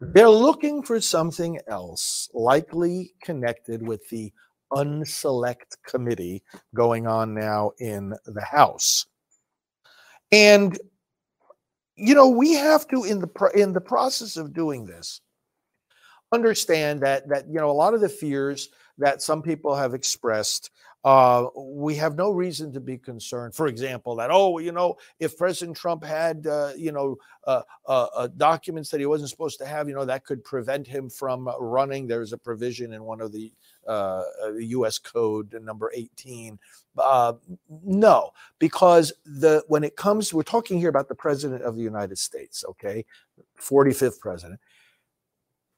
They're 0.00 0.28
looking 0.28 0.82
for 0.82 1.00
something 1.00 1.60
else, 1.68 2.30
likely 2.32 3.12
connected 3.22 3.86
with 3.86 4.08
the 4.08 4.32
unselect 4.72 5.76
committee 5.86 6.42
going 6.74 7.06
on 7.06 7.34
now 7.34 7.72
in 7.78 8.14
the 8.24 8.42
House. 8.42 9.06
And 10.32 10.78
you 11.94 12.14
know, 12.14 12.28
we 12.28 12.54
have 12.54 12.88
to 12.88 13.04
in 13.04 13.20
the 13.20 13.50
in 13.54 13.74
the 13.74 13.80
process 13.80 14.36
of 14.36 14.54
doing 14.54 14.86
this 14.86 15.20
understand 16.32 17.00
that 17.02 17.28
that 17.28 17.46
you 17.46 17.60
know 17.60 17.70
a 17.70 17.72
lot 17.72 17.94
of 17.94 18.00
the 18.00 18.08
fears 18.08 18.70
that 18.98 19.22
some 19.22 19.42
people 19.42 19.74
have 19.74 19.94
expressed 19.94 20.70
uh, 21.04 21.46
we 21.56 21.96
have 21.96 22.16
no 22.16 22.30
reason 22.30 22.72
to 22.72 22.80
be 22.80 22.96
concerned. 22.96 23.54
For 23.54 23.66
example, 23.66 24.14
that 24.16 24.30
oh, 24.30 24.58
you 24.58 24.70
know, 24.70 24.96
if 25.18 25.36
President 25.36 25.76
Trump 25.76 26.04
had 26.04 26.46
uh, 26.46 26.72
you 26.76 26.92
know 26.92 27.16
uh, 27.46 27.62
uh, 27.86 28.06
uh 28.14 28.28
documents 28.36 28.90
that 28.90 29.00
he 29.00 29.06
wasn't 29.06 29.30
supposed 29.30 29.58
to 29.58 29.66
have, 29.66 29.88
you 29.88 29.94
know, 29.94 30.04
that 30.04 30.24
could 30.24 30.44
prevent 30.44 30.86
him 30.86 31.10
from 31.10 31.48
running. 31.58 32.06
There's 32.06 32.32
a 32.32 32.38
provision 32.38 32.92
in 32.92 33.02
one 33.02 33.20
of 33.20 33.32
the 33.32 33.52
U.S. 34.58 34.98
Code 34.98 35.56
number 35.60 35.90
18. 35.92 36.58
no, 37.84 38.30
because 38.60 39.12
the 39.24 39.64
when 39.66 39.82
it 39.82 39.96
comes, 39.96 40.32
we're 40.32 40.44
talking 40.44 40.78
here 40.78 40.88
about 40.88 41.08
the 41.08 41.16
President 41.16 41.62
of 41.62 41.74
the 41.74 41.82
United 41.82 42.18
States, 42.18 42.64
okay, 42.68 43.04
45th 43.60 44.20
president, 44.20 44.60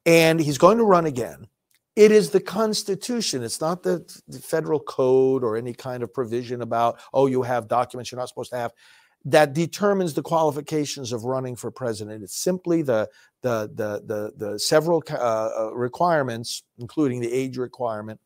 and 0.05 0.39
he's 0.39 0.59
going 0.59 0.77
to 0.77 0.83
run 0.83 1.07
again 1.07 1.47
it 1.95 2.11
is 2.11 2.29
the 2.29 2.41
Constitution. 2.41 3.43
It's 3.43 3.61
not 3.61 3.83
the, 3.83 4.05
the, 4.27 4.39
federal 4.39 4.79
code 4.79 5.43
or 5.43 5.55
any 5.55 5.73
kind 5.73 6.03
of 6.03 6.13
provision 6.13 6.61
about, 6.61 6.99
oh, 7.13 7.27
you 7.27 7.41
have 7.41 7.67
documents 7.67 8.11
you're 8.11 8.19
not 8.19 8.29
supposed 8.29 8.51
to 8.51 8.57
have 8.57 8.73
that 9.25 9.53
determines 9.53 10.13
the 10.13 10.21
qualifications 10.21 11.11
of 11.11 11.23
running 11.23 11.55
for 11.55 11.71
president. 11.71 12.23
It's 12.23 12.37
simply 12.37 12.83
the 12.83 13.09
the 13.41 13.71
the 13.73 14.03
the, 14.05 14.33
the 14.37 14.59
several 14.59 15.03
uh, 15.09 15.15
uh, 15.15 15.71
requirements, 15.73 16.63
including 16.77 17.21
the 17.21 17.33
age 17.33 17.57
requirement, 17.57 18.19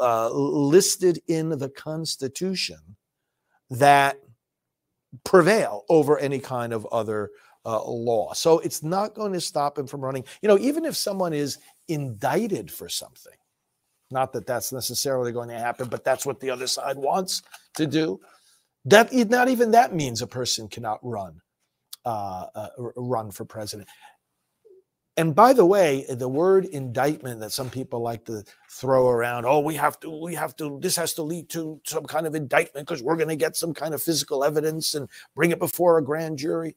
uh, 0.00 0.28
listed 0.30 1.20
in 1.28 1.50
the 1.50 1.68
Constitution 1.68 2.78
that 3.70 4.16
prevail 5.22 5.84
over 5.88 6.18
any 6.18 6.40
kind 6.40 6.72
of 6.72 6.84
other 6.90 7.30
uh, 7.64 7.82
law. 7.84 8.32
So 8.32 8.58
it's 8.60 8.82
not 8.82 9.14
going 9.14 9.32
to 9.32 9.40
stop 9.40 9.78
him 9.78 9.86
from 9.86 10.00
running. 10.00 10.24
You 10.42 10.48
know, 10.48 10.58
even 10.58 10.84
if 10.84 10.96
someone 10.96 11.32
is 11.32 11.58
indicted 11.90 12.70
for 12.70 12.88
something. 12.88 13.32
Not 14.10 14.32
that 14.32 14.46
that's 14.46 14.72
necessarily 14.72 15.32
going 15.32 15.48
to 15.50 15.58
happen, 15.58 15.88
but 15.88 16.04
that's 16.04 16.26
what 16.26 16.40
the 16.40 16.50
other 16.50 16.66
side 16.66 16.96
wants 16.96 17.42
to 17.74 17.86
do. 17.86 18.20
That 18.86 19.12
not 19.12 19.48
even 19.48 19.70
that 19.72 19.94
means 19.94 20.22
a 20.22 20.26
person 20.26 20.66
cannot 20.68 20.98
run, 21.02 21.40
uh, 22.04 22.46
uh, 22.54 22.68
run 22.96 23.30
for 23.30 23.44
president. 23.44 23.88
And 25.16 25.34
by 25.34 25.52
the 25.52 25.66
way, 25.66 26.06
the 26.08 26.28
word 26.28 26.64
indictment 26.64 27.40
that 27.40 27.52
some 27.52 27.68
people 27.68 28.00
like 28.00 28.24
to 28.24 28.42
throw 28.70 29.08
around, 29.08 29.44
oh, 29.44 29.60
we 29.60 29.74
have 29.74 30.00
to, 30.00 30.10
we 30.10 30.34
have 30.34 30.56
to, 30.56 30.78
this 30.80 30.96
has 30.96 31.12
to 31.14 31.22
lead 31.22 31.50
to 31.50 31.80
some 31.84 32.04
kind 32.04 32.26
of 32.26 32.34
indictment 32.34 32.86
because 32.86 33.02
we're 33.02 33.16
going 33.16 33.28
to 33.28 33.36
get 33.36 33.54
some 33.54 33.74
kind 33.74 33.92
of 33.92 34.02
physical 34.02 34.42
evidence 34.42 34.94
and 34.94 35.08
bring 35.36 35.50
it 35.50 35.58
before 35.58 35.98
a 35.98 36.02
grand 36.02 36.38
jury. 36.38 36.74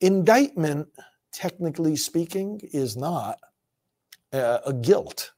Indictment 0.00 0.88
technically 1.32 1.96
speaking, 1.96 2.60
is 2.72 2.96
not 2.96 3.38
uh, 4.32 4.58
a 4.66 4.72
guilt. 4.72 5.32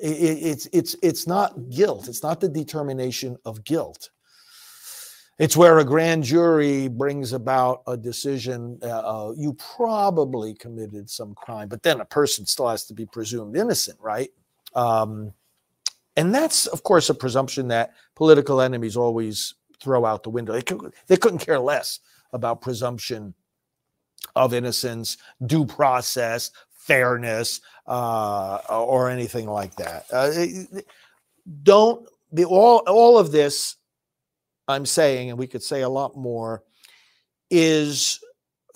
it's 0.00 0.68
it's 0.72 0.94
it's 1.02 1.26
not 1.26 1.70
guilt. 1.70 2.08
It's 2.08 2.22
not 2.22 2.40
the 2.40 2.48
determination 2.48 3.36
of 3.44 3.64
guilt. 3.64 4.10
It's 5.38 5.56
where 5.56 5.78
a 5.78 5.84
grand 5.84 6.24
jury 6.24 6.88
brings 6.88 7.32
about 7.32 7.82
a 7.86 7.96
decision. 7.96 8.78
Uh, 8.82 8.86
uh, 8.88 9.32
you 9.36 9.54
probably 9.54 10.52
committed 10.54 11.08
some 11.08 11.32
crime, 11.34 11.68
but 11.68 11.84
then 11.84 12.00
a 12.00 12.04
person 12.04 12.44
still 12.44 12.68
has 12.68 12.84
to 12.86 12.94
be 12.94 13.06
presumed 13.06 13.56
innocent, 13.56 13.98
right? 14.00 14.30
Um, 14.74 15.32
and 16.16 16.34
that's, 16.34 16.66
of 16.66 16.82
course, 16.82 17.08
a 17.08 17.14
presumption 17.14 17.68
that 17.68 17.94
political 18.16 18.60
enemies 18.60 18.96
always 18.96 19.54
throw 19.80 20.04
out 20.04 20.24
the 20.24 20.30
window. 20.30 20.52
They, 20.52 20.62
could, 20.62 20.92
they 21.06 21.16
couldn't 21.16 21.38
care 21.38 21.60
less 21.60 22.00
about 22.32 22.60
presumption 22.60 23.32
of 24.34 24.54
innocence, 24.54 25.16
due 25.46 25.66
process, 25.66 26.50
fairness, 26.70 27.60
uh, 27.86 28.58
or 28.68 29.10
anything 29.10 29.48
like 29.48 29.74
that. 29.76 30.04
Uh, 30.12 30.80
don't 31.62 32.08
be 32.32 32.44
all 32.44 32.78
all 32.86 33.18
of 33.18 33.32
this. 33.32 33.76
I'm 34.68 34.84
saying, 34.84 35.30
and 35.30 35.38
we 35.38 35.46
could 35.46 35.62
say 35.62 35.80
a 35.80 35.88
lot 35.88 36.16
more, 36.16 36.62
is 37.50 38.20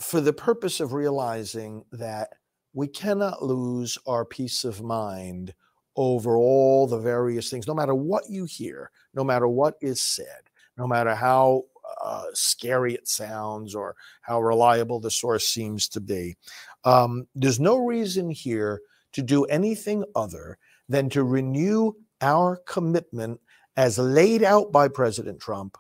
for 0.01 0.21
the 0.21 0.33
purpose 0.33 0.81
of 0.81 0.95
realizing 0.95 1.85
that 1.93 2.31
we 2.73 2.89
cannot 2.89 3.43
lose 3.43 3.99
our 4.07 4.25
peace 4.25 4.65
of 4.65 4.83
mind 4.83 5.55
over 5.97 6.37
all 6.37 6.87
the 6.87 6.99
various 6.99 7.51
things, 7.51 7.67
no 7.67 7.75
matter 7.75 7.95
what 7.95 8.29
you 8.31 8.47
hear, 8.47 8.91
no 9.15 9.23
matter 9.23 9.47
what 9.47 9.75
is 9.83 10.01
said, 10.01 10.49
no 10.79 10.87
matter 10.87 11.15
how 11.15 11.65
uh, 12.03 12.25
scary 12.33 12.95
it 12.95 13.09
sounds 13.09 13.75
or 13.75 13.97
how 14.23 14.41
reliable 14.41 15.01
the 15.01 15.11
source 15.11 15.47
seems 15.47 15.89
to 15.89 16.01
be. 16.01 16.37
Um, 16.85 17.27
there's 17.35 17.61
no 17.61 17.79
reason 17.79 18.31
here 18.31 18.81
to 19.13 19.23
do 19.23 19.45
anything 19.45 20.05
other 20.15 20.59
than 20.89 21.09
to 21.11 21.25
renew 21.25 21.93
our 22.21 22.57
commitment 22.67 23.41
as 23.77 23.99
laid 23.99 24.43
out 24.43 24.73
by 24.73 24.89
President 24.89 25.41
Trump 25.41 25.77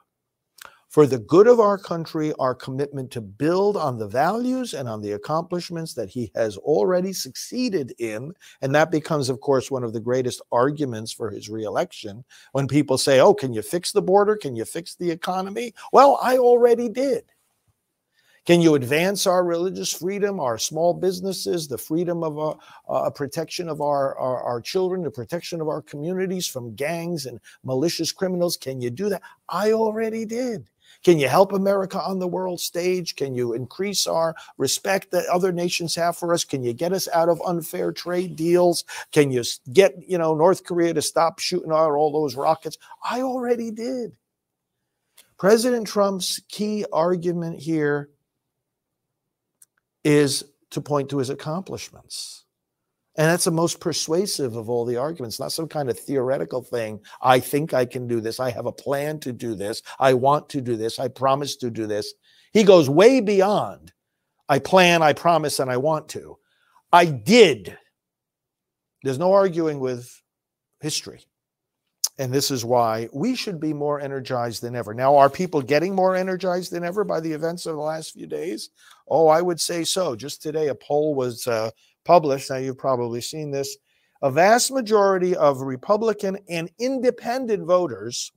for 0.93 1.07
the 1.07 1.19
good 1.19 1.47
of 1.47 1.59
our 1.59 1.79
country, 1.79 2.35
our 2.39 2.55
commitment 2.55 3.11
to 3.11 3.23
build 3.23 3.79
on 3.79 3.97
the 3.97 4.07
values 4.07 4.75
and 4.75 4.87
on 4.87 5.01
the 5.01 5.13
accomplishments 5.13 5.95
that 5.95 6.11
he 6.11 6.31
has 6.35 6.59
already 6.59 7.15
succeeded 7.15 7.95
in. 7.99 8.35
And 8.61 8.75
that 8.75 8.91
becomes, 8.91 9.31
of 9.31 9.41
course, 9.41 9.71
one 9.71 9.85
of 9.85 9.95
the 9.95 10.01
greatest 10.01 10.43
arguments 10.53 11.11
for 11.11 11.31
his 11.31 11.49
reelection 11.49 12.23
when 12.53 12.69
people 12.69 12.99
say, 12.99 13.21
Oh, 13.21 13.33
can 13.33 13.55
you 13.55 13.63
fix 13.63 13.91
the 13.91 14.03
border? 14.03 14.37
Can 14.37 14.55
you 14.55 14.67
fix 14.67 14.95
the 14.95 15.11
economy? 15.11 15.73
Well, 15.95 16.19
I 16.23 16.37
already 16.37 16.91
did. 16.91 17.25
Can 18.45 18.61
you 18.61 18.75
advance 18.75 19.27
our 19.27 19.45
religious 19.45 19.93
freedom, 19.93 20.41
our 20.41 20.59
small 20.59 20.93
businesses, 20.93 21.69
the 21.69 21.79
freedom 21.79 22.23
of 22.23 22.37
a, 22.37 22.93
a 22.93 23.11
protection 23.11 23.69
of 23.69 23.81
our, 23.81 24.19
our, 24.19 24.43
our, 24.43 24.61
children, 24.61 25.05
the 25.05 25.11
protection 25.11 25.61
of 25.61 25.69
our 25.69 25.81
communities 25.81 26.47
from 26.47 26.75
gangs 26.75 27.27
and 27.27 27.41
malicious 27.63 28.13
criminals? 28.13 28.59
Can 28.59 28.81
you 28.81 28.91
do 28.91 29.09
that? 29.09 29.23
I 29.49 29.73
already 29.73 30.25
did. 30.25 30.69
Can 31.03 31.19
you 31.19 31.29
help 31.29 31.53
America 31.53 32.01
on 32.01 32.19
the 32.19 32.29
world 32.29 32.61
stage? 32.61 33.17
Can 33.17 33.35
you 33.35 33.55
increase 33.55 34.07
our 34.07 34.35
respect 34.57 35.11
that 35.11 35.27
other 35.27 35.53
nations 35.53 35.95
have 35.97 36.17
for 36.17 36.33
us? 36.33 36.45
Can 36.45 36.63
you 36.63 36.73
get 36.73 36.93
us 36.93 37.09
out 37.13 37.29
of 37.29 37.43
unfair 37.45 37.93
trade 37.93 38.37
deals? 38.37 38.85
Can 39.11 39.31
you 39.31 39.43
get, 39.73 39.95
you 40.07 40.19
know, 40.19 40.35
North 40.35 40.65
Korea 40.65 40.95
to 40.95 41.03
stop 41.03 41.39
shooting 41.39 41.73
out 41.73 41.93
all 41.93 42.13
those 42.13 42.37
rockets? 42.37 42.79
I 43.05 43.23
already 43.23 43.71
did. 43.71 44.13
President 45.39 45.89
Trump's 45.89 46.41
key 46.49 46.87
argument 46.93 47.59
here 47.59 48.11
is 50.05 50.45
to 50.71 50.81
point 50.81 51.09
to 51.11 51.19
his 51.19 51.31
accomplishments. 51.31 52.45
And 53.16 53.26
that's 53.26 53.45
the 53.45 53.50
most 53.50 53.78
persuasive 53.78 54.57
of 54.57 54.71
all 54.71 54.87
the 54.87 54.97
arguments, 54.97 55.38
not 55.38 55.52
some 55.52 55.69
kind 55.69 55.90
of 55.90 55.99
theoretical 55.99 56.62
thing. 56.62 57.00
I 57.21 57.40
think 57.40 57.75
I 57.75 57.85
can 57.85 58.07
do 58.07 58.21
this. 58.21 58.40
I 58.40 58.50
have 58.50 58.66
a 58.66 58.73
plan 58.73 59.21
to 59.21 59.33
do 59.33 59.54
this. 59.54 59.83
I 59.99 60.14
want 60.14 60.49
to 60.50 60.62
do 60.62 60.76
this. 60.76 60.99
I 60.99 61.09
promise 61.09 61.57
to 61.57 61.71
do 61.71 61.87
this. 61.87 62.14
He 62.52 62.64
goes 62.64 62.88
way 62.88 63.21
beyond 63.21 63.92
I 64.48 64.59
plan, 64.59 65.03
I 65.03 65.14
promise, 65.14 65.61
and 65.61 65.70
I 65.70 65.79
want 65.79 66.11
to. 66.11 66.37
I 66.92 67.07
did. 67.07 67.77
There's 69.03 69.18
no 69.18 69.33
arguing 69.33 69.81
with 69.81 70.12
history. 70.81 71.25
And 72.18 72.31
this 72.31 72.51
is 72.51 72.62
why 72.62 73.09
we 73.14 73.35
should 73.35 73.59
be 73.59 73.72
more 73.72 73.98
energized 73.98 74.62
than 74.62 74.77
ever. 74.77 74.92
Now, 74.92 75.16
are 75.16 75.31
people 75.31 75.62
getting 75.62 75.94
more 75.94 76.14
energized 76.14 76.70
than 76.70 76.85
ever 76.85 77.03
by 77.03 77.18
the 77.20 77.33
events 77.33 77.64
of 77.64 77.77
the 77.77 77.83
last 77.83 78.12
few 78.12 78.27
days? 78.27 78.68
Oh, 79.09 79.29
I 79.29 79.40
would 79.40 79.59
say 79.59 79.85
so. 79.85 80.14
Just 80.14 80.42
today, 80.42 80.68
a 80.68 80.75
poll 80.75 81.14
was 81.14 81.46
uh, 81.46 81.70
published. 82.05 82.51
Now, 82.51 82.57
you've 82.57 82.79
probably 82.79 83.21
seen 83.21 83.51
this. 83.51 83.77
A 84.23 84.31
vast 84.31 84.71
majority 84.71 85.35
of 85.35 85.61
Republican 85.61 86.38
and 86.49 86.71
independent 86.79 87.67
voters, 87.67 88.31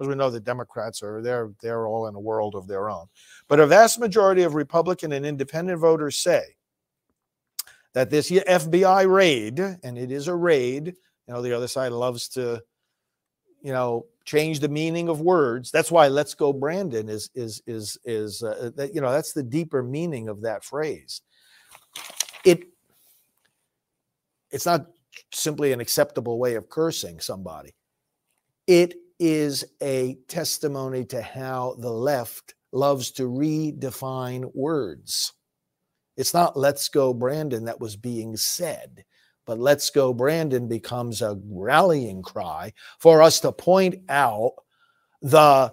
as 0.00 0.06
we 0.06 0.14
know 0.14 0.30
the 0.30 0.38
Democrats 0.40 1.02
are 1.02 1.22
they're 1.22 1.50
they're 1.60 1.86
all 1.86 2.06
in 2.06 2.14
a 2.14 2.20
world 2.20 2.54
of 2.54 2.68
their 2.68 2.88
own, 2.88 3.06
but 3.48 3.58
a 3.58 3.66
vast 3.66 3.98
majority 3.98 4.42
of 4.42 4.54
Republican 4.54 5.12
and 5.12 5.26
independent 5.26 5.80
voters 5.80 6.16
say 6.18 6.44
that 7.94 8.10
this 8.10 8.30
FBI 8.30 9.12
raid, 9.12 9.58
and 9.58 9.98
it 9.98 10.12
is 10.12 10.28
a 10.28 10.34
raid. 10.34 10.88
You 11.26 11.34
know, 11.34 11.42
the 11.42 11.56
other 11.56 11.68
side 11.68 11.92
loves 11.92 12.28
to, 12.30 12.62
you 13.62 13.72
know, 13.72 14.06
change 14.24 14.60
the 14.60 14.68
meaning 14.68 15.08
of 15.08 15.20
words. 15.20 15.70
That's 15.70 15.90
why 15.90 16.08
"Let's 16.08 16.34
Go 16.34 16.52
Brandon" 16.52 17.08
is 17.08 17.30
is 17.34 17.62
is 17.66 17.98
is 18.04 18.42
uh, 18.42 18.70
that 18.76 18.94
you 18.94 19.00
know 19.00 19.10
that's 19.10 19.32
the 19.32 19.42
deeper 19.42 19.82
meaning 19.82 20.28
of 20.28 20.42
that 20.42 20.64
phrase. 20.64 21.22
It 22.44 22.68
it's 24.54 24.66
not 24.66 24.86
simply 25.32 25.72
an 25.72 25.80
acceptable 25.80 26.38
way 26.38 26.54
of 26.54 26.70
cursing 26.70 27.18
somebody. 27.18 27.74
It 28.68 28.94
is 29.18 29.64
a 29.82 30.16
testimony 30.28 31.04
to 31.06 31.20
how 31.20 31.74
the 31.80 31.90
left 31.90 32.54
loves 32.70 33.10
to 33.12 33.24
redefine 33.24 34.48
words. 34.54 35.32
It's 36.16 36.32
not 36.32 36.56
let's 36.56 36.88
go 36.88 37.12
Brandon 37.12 37.64
that 37.64 37.80
was 37.80 37.96
being 37.96 38.36
said, 38.36 39.04
but 39.44 39.58
let's 39.58 39.90
go 39.90 40.14
Brandon 40.14 40.68
becomes 40.68 41.20
a 41.20 41.36
rallying 41.50 42.22
cry 42.22 42.72
for 43.00 43.22
us 43.22 43.40
to 43.40 43.50
point 43.50 43.96
out 44.08 44.52
the 45.20 45.72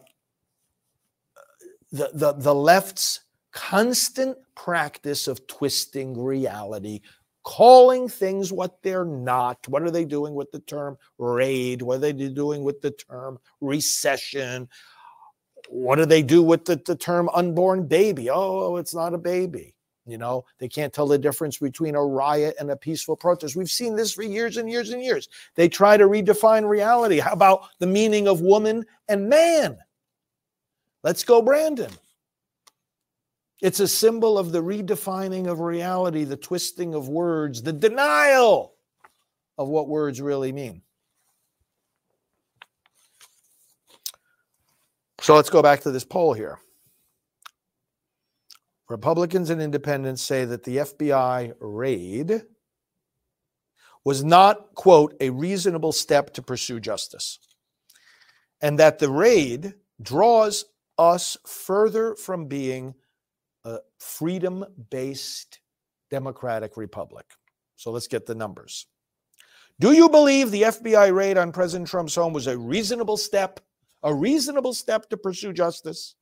the, 1.91 2.09
the, 2.15 2.33
the 2.33 2.55
left's 2.55 3.19
constant 3.51 4.37
practice 4.55 5.27
of 5.27 5.45
twisting 5.45 6.19
reality 6.19 7.01
calling 7.43 8.07
things 8.07 8.51
what 8.51 8.81
they're 8.81 9.05
not. 9.05 9.67
What 9.67 9.83
are 9.83 9.91
they 9.91 10.05
doing 10.05 10.35
with 10.35 10.51
the 10.51 10.59
term 10.59 10.97
raid? 11.17 11.81
What 11.81 11.95
are 11.95 11.99
they 11.99 12.13
doing 12.13 12.63
with 12.63 12.81
the 12.81 12.91
term 12.91 13.39
recession? 13.59 14.69
What 15.69 15.95
do 15.95 16.05
they 16.05 16.21
do 16.21 16.43
with 16.43 16.65
the, 16.65 16.81
the 16.85 16.95
term 16.95 17.29
unborn 17.33 17.87
baby? 17.87 18.29
Oh, 18.29 18.77
it's 18.77 18.93
not 18.93 19.13
a 19.13 19.17
baby. 19.17 19.75
You 20.05 20.17
know, 20.17 20.45
they 20.57 20.67
can't 20.67 20.91
tell 20.91 21.07
the 21.07 21.17
difference 21.17 21.57
between 21.57 21.95
a 21.95 22.03
riot 22.03 22.55
and 22.59 22.71
a 22.71 22.75
peaceful 22.75 23.15
protest. 23.15 23.55
We've 23.55 23.69
seen 23.69 23.95
this 23.95 24.11
for 24.11 24.23
years 24.23 24.57
and 24.57 24.69
years 24.69 24.89
and 24.89 25.01
years. 25.01 25.29
They 25.55 25.69
try 25.69 25.95
to 25.95 26.05
redefine 26.05 26.67
reality. 26.67 27.19
How 27.19 27.33
about 27.33 27.69
the 27.79 27.87
meaning 27.87 28.27
of 28.27 28.41
woman 28.41 28.83
and 29.07 29.29
man? 29.29 29.77
Let's 31.03 31.23
go, 31.23 31.41
Brandon. 31.41 31.91
It's 33.61 33.79
a 33.79 33.87
symbol 33.87 34.39
of 34.39 34.51
the 34.51 34.63
redefining 34.63 35.47
of 35.47 35.59
reality, 35.59 36.23
the 36.23 36.35
twisting 36.35 36.95
of 36.95 37.07
words, 37.07 37.61
the 37.61 37.73
denial 37.73 38.73
of 39.57 39.67
what 39.67 39.87
words 39.87 40.19
really 40.19 40.51
mean. 40.51 40.81
So 45.21 45.35
let's 45.35 45.51
go 45.51 45.61
back 45.61 45.81
to 45.81 45.91
this 45.91 46.03
poll 46.03 46.33
here. 46.33 46.57
Republicans 48.89 49.51
and 49.51 49.61
independents 49.61 50.23
say 50.23 50.43
that 50.45 50.63
the 50.63 50.77
FBI 50.77 51.53
raid 51.59 52.41
was 54.03 54.23
not, 54.23 54.73
quote, 54.73 55.15
a 55.21 55.29
reasonable 55.29 55.91
step 55.91 56.33
to 56.33 56.41
pursue 56.41 56.79
justice, 56.79 57.37
and 58.59 58.79
that 58.79 58.97
the 58.97 59.09
raid 59.09 59.75
draws 60.01 60.65
us 60.97 61.37
further 61.45 62.15
from 62.15 62.47
being 62.47 62.95
a 63.65 63.79
freedom 63.99 64.65
based 64.89 65.59
democratic 66.09 66.77
republic. 66.77 67.25
So 67.75 67.91
let's 67.91 68.07
get 68.07 68.25
the 68.25 68.35
numbers. 68.35 68.87
Do 69.79 69.93
you 69.93 70.09
believe 70.09 70.51
the 70.51 70.63
FBI 70.63 71.13
raid 71.13 71.37
on 71.37 71.51
President 71.51 71.89
Trump's 71.89 72.15
home 72.15 72.33
was 72.33 72.47
a 72.47 72.57
reasonable 72.57 73.17
step, 73.17 73.59
a 74.03 74.13
reasonable 74.13 74.73
step 74.73 75.09
to 75.09 75.17
pursue 75.17 75.53
justice? 75.53 76.15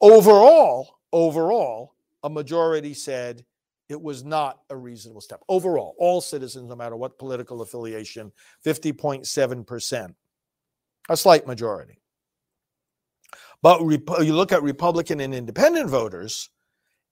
Overall, 0.00 1.00
overall, 1.12 1.94
a 2.22 2.30
majority 2.30 2.94
said 2.94 3.44
it 3.88 4.00
was 4.00 4.24
not 4.24 4.60
a 4.70 4.76
reasonable 4.76 5.20
step. 5.20 5.42
Overall, 5.48 5.96
all 5.98 6.20
citizens, 6.20 6.68
no 6.68 6.76
matter 6.76 6.96
what 6.96 7.18
political 7.18 7.60
affiliation, 7.60 8.30
50.7%, 8.64 10.14
a 11.08 11.16
slight 11.16 11.46
majority. 11.46 11.99
But 13.62 13.80
you 13.80 14.34
look 14.34 14.52
at 14.52 14.62
Republican 14.62 15.20
and 15.20 15.34
independent 15.34 15.90
voters, 15.90 16.48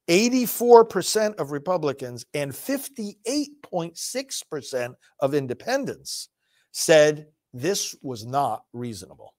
84% 0.09 1.35
of 1.37 1.51
Republicans 1.51 2.25
and 2.33 2.53
58.6% 2.53 4.95
of 5.21 5.35
independents 5.35 6.31
said 6.73 7.27
this 7.53 7.95
was 8.03 8.25
not 8.25 8.65
reasonable. 8.73 9.35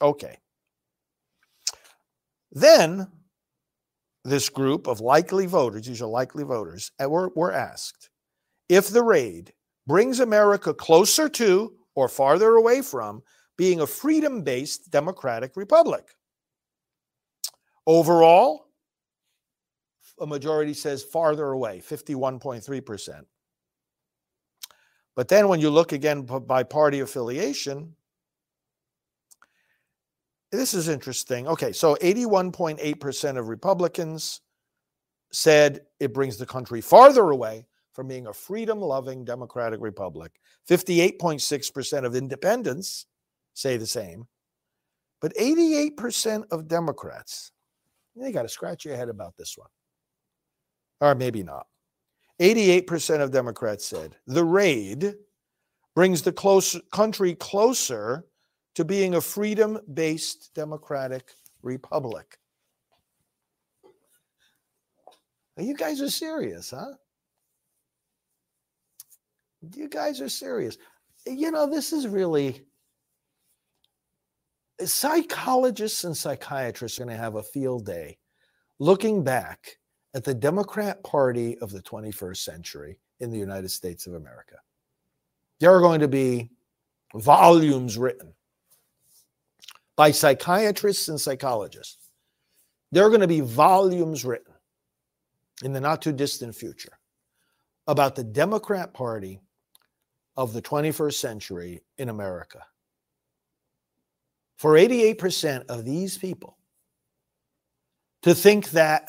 Okay. 0.00 0.36
Then 2.50 3.06
this 4.24 4.48
group 4.50 4.86
of 4.86 5.00
likely 5.00 5.46
voters, 5.46 5.86
these 5.86 6.02
are 6.02 6.06
likely 6.06 6.44
voters, 6.44 6.92
uh, 7.02 7.08
were, 7.08 7.30
were 7.34 7.52
asked 7.52 8.10
if 8.68 8.88
the 8.88 9.02
raid 9.02 9.52
brings 9.86 10.20
America 10.20 10.74
closer 10.74 11.30
to 11.30 11.72
or 11.94 12.08
farther 12.08 12.56
away 12.56 12.82
from 12.82 13.22
being 13.56 13.80
a 13.80 13.86
freedom 13.86 14.42
based 14.42 14.90
democratic 14.90 15.56
republic. 15.56 16.14
Overall, 17.86 18.68
a 20.20 20.26
majority 20.26 20.74
says 20.74 21.02
farther 21.02 21.50
away, 21.50 21.82
51.3%. 21.84 23.24
But 25.14 25.28
then 25.28 25.48
when 25.48 25.60
you 25.60 25.70
look 25.70 25.92
again 25.92 26.22
by 26.22 26.62
party 26.62 27.00
affiliation, 27.00 27.94
this 30.50 30.74
is 30.74 30.88
interesting. 30.88 31.48
Okay, 31.48 31.72
so 31.72 31.96
81.8% 31.96 33.38
of 33.38 33.48
Republicans 33.48 34.40
said 35.32 35.80
it 35.98 36.12
brings 36.12 36.36
the 36.36 36.46
country 36.46 36.80
farther 36.80 37.30
away 37.30 37.66
from 37.92 38.06
being 38.06 38.26
a 38.26 38.32
freedom 38.32 38.78
loving 38.80 39.24
democratic 39.24 39.80
republic. 39.80 40.32
58.6% 40.68 42.04
of 42.04 42.14
independents 42.14 43.06
say 43.54 43.76
the 43.76 43.86
same. 43.86 44.26
But 45.20 45.34
88% 45.36 46.44
of 46.50 46.68
Democrats, 46.68 47.52
they 48.16 48.32
got 48.32 48.42
to 48.42 48.48
scratch 48.48 48.84
your 48.84 48.96
head 48.96 49.08
about 49.08 49.36
this 49.36 49.56
one. 49.56 49.68
Or 51.00 51.14
maybe 51.14 51.42
not. 51.42 51.66
88% 52.40 53.20
of 53.20 53.30
Democrats 53.30 53.84
said 53.84 54.16
the 54.26 54.44
raid 54.44 55.14
brings 55.94 56.22
the 56.22 56.32
close, 56.32 56.80
country 56.92 57.34
closer 57.34 58.26
to 58.74 58.84
being 58.84 59.14
a 59.14 59.20
freedom 59.20 59.78
based 59.92 60.50
democratic 60.54 61.32
republic. 61.62 62.38
You 65.58 65.74
guys 65.74 66.00
are 66.00 66.08
serious, 66.08 66.70
huh? 66.70 66.94
You 69.74 69.88
guys 69.88 70.20
are 70.20 70.28
serious. 70.28 70.78
You 71.26 71.50
know, 71.50 71.70
this 71.70 71.92
is 71.92 72.08
really 72.08 72.64
psychologists 74.86 76.04
and 76.04 76.16
psychiatrists 76.16 76.98
are 76.98 77.04
going 77.04 77.16
to 77.16 77.22
have 77.22 77.36
a 77.36 77.42
field 77.42 77.86
day 77.86 78.18
looking 78.78 79.22
back 79.22 79.78
at 80.14 80.24
the 80.24 80.34
Democrat 80.34 81.02
Party 81.04 81.58
of 81.58 81.70
the 81.70 81.82
21st 81.82 82.38
century 82.38 82.98
in 83.20 83.30
the 83.30 83.38
United 83.38 83.70
States 83.70 84.06
of 84.06 84.14
America. 84.14 84.56
There 85.60 85.74
are 85.74 85.80
going 85.80 86.00
to 86.00 86.08
be 86.08 86.50
volumes 87.14 87.96
written 87.96 88.34
by 89.96 90.10
psychiatrists 90.10 91.08
and 91.08 91.20
psychologists. 91.20 92.10
There 92.90 93.04
are 93.04 93.10
going 93.10 93.20
to 93.20 93.28
be 93.28 93.40
volumes 93.40 94.24
written 94.24 94.54
in 95.62 95.72
the 95.72 95.80
not 95.80 96.02
too 96.02 96.12
distant 96.12 96.54
future 96.54 96.98
about 97.86 98.14
the 98.14 98.24
Democrat 98.24 98.92
Party 98.92 99.40
of 100.36 100.52
the 100.52 100.62
21st 100.62 101.14
century 101.14 101.82
in 101.98 102.08
America. 102.08 102.64
For 104.62 104.74
88% 104.74 105.66
of 105.66 105.84
these 105.84 106.16
people 106.16 106.56
to 108.22 108.32
think 108.32 108.70
that 108.70 109.08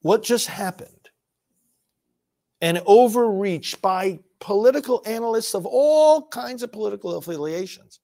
what 0.00 0.22
just 0.22 0.46
happened, 0.46 1.10
an 2.62 2.80
overreach 2.86 3.82
by 3.82 4.20
political 4.40 5.02
analysts 5.04 5.54
of 5.54 5.66
all 5.66 6.26
kinds 6.28 6.62
of 6.62 6.72
political 6.72 7.16
affiliations, 7.16 8.00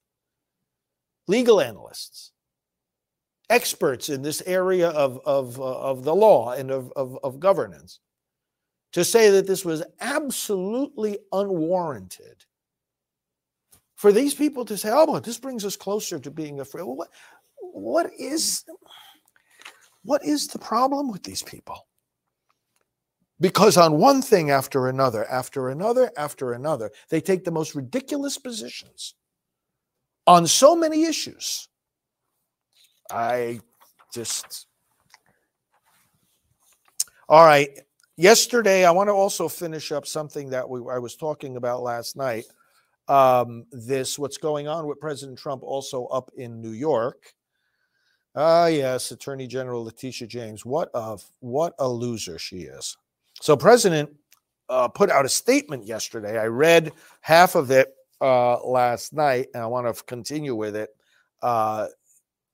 legal 1.25 1.59
analysts, 1.59 2.33
experts 3.49 4.09
in 4.09 4.21
this 4.21 4.43
area 4.45 4.89
of, 4.89 5.19
of, 5.25 5.59
uh, 5.59 5.79
of 5.79 6.03
the 6.03 6.13
law 6.13 6.51
and 6.51 6.69
of, 6.69 6.93
of, 6.95 7.17
of 7.23 7.39
governance, 7.39 7.99
to 8.91 9.03
say 9.03 9.31
that 9.31 9.47
this 9.47 9.65
was 9.65 9.81
absolutely 10.01 11.17
unwarranted 11.31 12.45
for 14.01 14.11
these 14.11 14.33
people 14.33 14.65
to 14.65 14.75
say, 14.75 14.89
"Oh, 14.91 15.05
but 15.05 15.23
this 15.23 15.37
brings 15.37 15.63
us 15.63 15.75
closer 15.75 16.17
to 16.17 16.31
being 16.31 16.59
afraid." 16.59 16.85
What, 16.85 17.09
what 17.59 18.09
is 18.17 18.65
what 20.01 20.25
is 20.25 20.47
the 20.47 20.57
problem 20.57 21.11
with 21.11 21.21
these 21.21 21.43
people? 21.43 21.87
Because 23.39 23.77
on 23.77 23.99
one 23.99 24.23
thing 24.23 24.49
after 24.49 24.87
another, 24.87 25.29
after 25.29 25.69
another, 25.69 26.11
after 26.17 26.53
another, 26.53 26.89
they 27.09 27.21
take 27.21 27.43
the 27.43 27.51
most 27.51 27.75
ridiculous 27.75 28.39
positions 28.39 29.13
on 30.25 30.47
so 30.47 30.75
many 30.75 31.03
issues. 31.03 31.69
I 33.11 33.59
just 34.11 34.65
all 37.29 37.45
right. 37.45 37.69
Yesterday, 38.17 38.83
I 38.83 38.89
want 38.89 39.09
to 39.09 39.13
also 39.13 39.47
finish 39.47 39.91
up 39.91 40.07
something 40.07 40.49
that 40.49 40.67
we, 40.67 40.79
I 40.91 40.97
was 40.97 41.15
talking 41.15 41.55
about 41.55 41.83
last 41.83 42.15
night 42.15 42.45
um, 43.11 43.65
this 43.73 44.17
what's 44.17 44.37
going 44.37 44.69
on 44.69 44.87
with 44.87 45.01
President 45.01 45.37
Trump 45.37 45.63
also 45.63 46.05
up 46.05 46.31
in 46.37 46.61
New 46.61 46.71
York. 46.71 47.33
Ah, 48.35 48.67
yes, 48.67 49.11
Attorney 49.11 49.47
General 49.47 49.83
Letitia 49.83 50.27
James. 50.27 50.65
What 50.65 50.89
a 50.93 51.17
what 51.41 51.73
a 51.77 51.87
loser 51.87 52.39
she 52.39 52.59
is. 52.59 52.95
So, 53.41 53.57
President 53.57 54.09
uh, 54.69 54.87
put 54.87 55.09
out 55.09 55.25
a 55.25 55.29
statement 55.29 55.85
yesterday. 55.85 56.39
I 56.39 56.45
read 56.45 56.93
half 57.19 57.55
of 57.55 57.69
it 57.69 57.93
uh, 58.21 58.65
last 58.65 59.11
night, 59.11 59.47
and 59.53 59.61
I 59.61 59.67
want 59.67 59.93
to 59.93 60.03
continue 60.05 60.55
with 60.55 60.77
it 60.77 60.91
uh, 61.41 61.87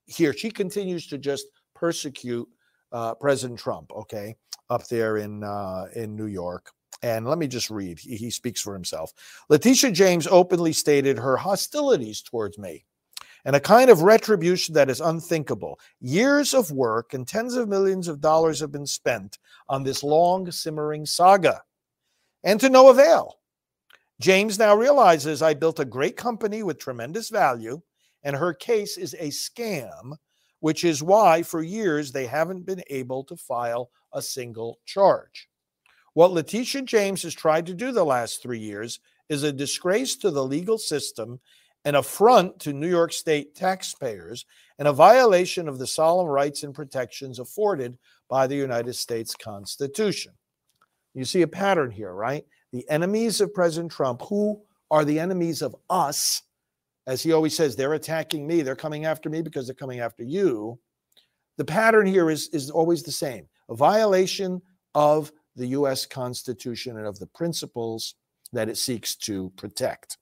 here. 0.06 0.32
She 0.32 0.50
continues 0.50 1.06
to 1.06 1.18
just 1.18 1.46
persecute 1.76 2.48
uh, 2.90 3.14
President 3.14 3.60
Trump. 3.60 3.92
Okay, 3.92 4.34
up 4.70 4.88
there 4.88 5.18
in 5.18 5.44
uh, 5.44 5.84
in 5.94 6.16
New 6.16 6.26
York. 6.26 6.72
And 7.02 7.26
let 7.26 7.38
me 7.38 7.46
just 7.46 7.70
read. 7.70 7.98
He, 7.98 8.16
he 8.16 8.30
speaks 8.30 8.60
for 8.60 8.74
himself. 8.74 9.12
Letitia 9.48 9.92
James 9.92 10.26
openly 10.26 10.72
stated 10.72 11.18
her 11.18 11.36
hostilities 11.36 12.22
towards 12.22 12.58
me 12.58 12.84
and 13.44 13.56
a 13.56 13.60
kind 13.60 13.90
of 13.90 14.02
retribution 14.02 14.74
that 14.74 14.90
is 14.90 15.00
unthinkable. 15.00 15.78
Years 16.00 16.54
of 16.54 16.70
work 16.70 17.14
and 17.14 17.26
tens 17.26 17.54
of 17.54 17.68
millions 17.68 18.08
of 18.08 18.20
dollars 18.20 18.60
have 18.60 18.72
been 18.72 18.86
spent 18.86 19.38
on 19.68 19.82
this 19.82 20.02
long 20.02 20.50
simmering 20.50 21.06
saga, 21.06 21.62
and 22.44 22.60
to 22.60 22.68
no 22.68 22.90
avail. 22.90 23.38
James 24.20 24.58
now 24.58 24.74
realizes 24.74 25.42
I 25.42 25.54
built 25.54 25.80
a 25.80 25.84
great 25.84 26.16
company 26.16 26.62
with 26.62 26.78
tremendous 26.78 27.28
value, 27.28 27.80
and 28.24 28.34
her 28.34 28.52
case 28.52 28.98
is 28.98 29.14
a 29.14 29.28
scam, 29.28 30.16
which 30.60 30.84
is 30.84 31.02
why 31.02 31.42
for 31.42 31.62
years 31.62 32.10
they 32.10 32.26
haven't 32.26 32.66
been 32.66 32.82
able 32.90 33.22
to 33.24 33.36
file 33.36 33.90
a 34.12 34.20
single 34.20 34.80
charge. 34.84 35.48
What 36.18 36.32
Letitia 36.32 36.82
James 36.82 37.22
has 37.22 37.32
tried 37.32 37.64
to 37.66 37.74
do 37.74 37.92
the 37.92 38.02
last 38.02 38.42
three 38.42 38.58
years 38.58 38.98
is 39.28 39.44
a 39.44 39.52
disgrace 39.52 40.16
to 40.16 40.32
the 40.32 40.44
legal 40.44 40.76
system, 40.76 41.38
an 41.84 41.94
affront 41.94 42.58
to 42.58 42.72
New 42.72 42.88
York 42.88 43.12
State 43.12 43.54
taxpayers, 43.54 44.44
and 44.80 44.88
a 44.88 44.92
violation 44.92 45.68
of 45.68 45.78
the 45.78 45.86
solemn 45.86 46.26
rights 46.26 46.64
and 46.64 46.74
protections 46.74 47.38
afforded 47.38 47.96
by 48.28 48.48
the 48.48 48.56
United 48.56 48.94
States 48.94 49.36
Constitution. 49.36 50.32
You 51.14 51.24
see 51.24 51.42
a 51.42 51.46
pattern 51.46 51.92
here, 51.92 52.12
right? 52.12 52.44
The 52.72 52.84
enemies 52.90 53.40
of 53.40 53.54
President 53.54 53.92
Trump, 53.92 54.22
who 54.22 54.60
are 54.90 55.04
the 55.04 55.20
enemies 55.20 55.62
of 55.62 55.76
us, 55.88 56.42
as 57.06 57.22
he 57.22 57.32
always 57.32 57.56
says, 57.56 57.76
they're 57.76 57.94
attacking 57.94 58.44
me, 58.44 58.62
they're 58.62 58.74
coming 58.74 59.04
after 59.04 59.30
me 59.30 59.40
because 59.40 59.68
they're 59.68 59.74
coming 59.76 60.00
after 60.00 60.24
you. 60.24 60.80
The 61.58 61.64
pattern 61.64 62.08
here 62.08 62.28
is, 62.28 62.48
is 62.48 62.70
always 62.70 63.04
the 63.04 63.12
same 63.12 63.46
a 63.68 63.76
violation 63.76 64.60
of 64.96 65.30
the 65.58 65.68
US 65.68 66.06
Constitution 66.06 66.96
and 66.96 67.06
of 67.06 67.18
the 67.18 67.26
principles 67.26 68.14
that 68.52 68.68
it 68.68 68.76
seeks 68.76 69.14
to 69.16 69.50
protect. 69.56 70.16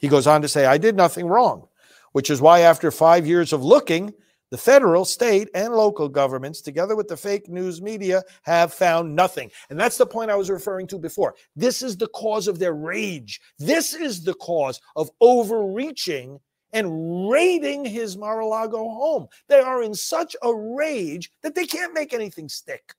He 0.00 0.08
goes 0.08 0.26
on 0.26 0.42
to 0.42 0.48
say, 0.48 0.66
I 0.66 0.78
did 0.78 0.96
nothing 0.96 1.26
wrong, 1.26 1.68
which 2.12 2.30
is 2.30 2.40
why, 2.40 2.60
after 2.60 2.90
five 2.90 3.26
years 3.26 3.52
of 3.52 3.62
looking, 3.62 4.12
the 4.50 4.58
federal, 4.58 5.04
state, 5.06 5.48
and 5.54 5.72
local 5.74 6.08
governments, 6.08 6.60
together 6.60 6.94
with 6.94 7.08
the 7.08 7.16
fake 7.16 7.48
news 7.48 7.80
media, 7.80 8.22
have 8.42 8.74
found 8.74 9.14
nothing. 9.14 9.50
And 9.70 9.80
that's 9.80 9.96
the 9.96 10.06
point 10.06 10.30
I 10.30 10.36
was 10.36 10.50
referring 10.50 10.86
to 10.88 10.98
before. 10.98 11.34
This 11.56 11.80
is 11.82 11.96
the 11.96 12.08
cause 12.08 12.48
of 12.48 12.58
their 12.58 12.74
rage. 12.74 13.40
This 13.58 13.94
is 13.94 14.22
the 14.24 14.34
cause 14.34 14.80
of 14.96 15.10
overreaching 15.20 16.38
and 16.72 17.30
raiding 17.30 17.84
his 17.84 18.16
Mar 18.16 18.40
a 18.40 18.46
Lago 18.46 18.88
home. 18.90 19.26
They 19.48 19.60
are 19.60 19.82
in 19.82 19.94
such 19.94 20.34
a 20.42 20.54
rage 20.54 21.30
that 21.42 21.54
they 21.54 21.64
can't 21.66 21.94
make 21.94 22.12
anything 22.12 22.48
stick. 22.48 22.94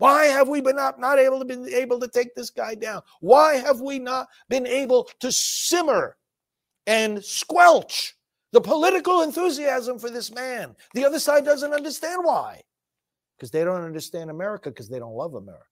Why 0.00 0.24
have 0.26 0.48
we 0.48 0.62
been 0.62 0.76
not, 0.76 0.98
not 0.98 1.18
able 1.18 1.38
to 1.38 1.44
been 1.44 1.68
able 1.68 2.00
to 2.00 2.08
take 2.08 2.34
this 2.34 2.48
guy 2.50 2.74
down? 2.74 3.02
Why 3.20 3.56
have 3.56 3.80
we 3.80 3.98
not 3.98 4.28
been 4.48 4.66
able 4.66 5.08
to 5.20 5.30
simmer 5.30 6.16
and 6.86 7.22
squelch 7.22 8.14
the 8.52 8.62
political 8.62 9.20
enthusiasm 9.20 9.98
for 9.98 10.10
this 10.10 10.34
man? 10.34 10.74
The 10.94 11.04
other 11.04 11.18
side 11.20 11.44
doesn't 11.44 11.74
understand 11.74 12.24
why. 12.24 12.62
because 13.40 13.50
they 13.50 13.64
don't 13.64 13.84
understand 13.84 14.28
America 14.28 14.68
because 14.68 14.88
they 14.90 14.98
don't 14.98 15.14
love 15.14 15.34
America. 15.34 15.64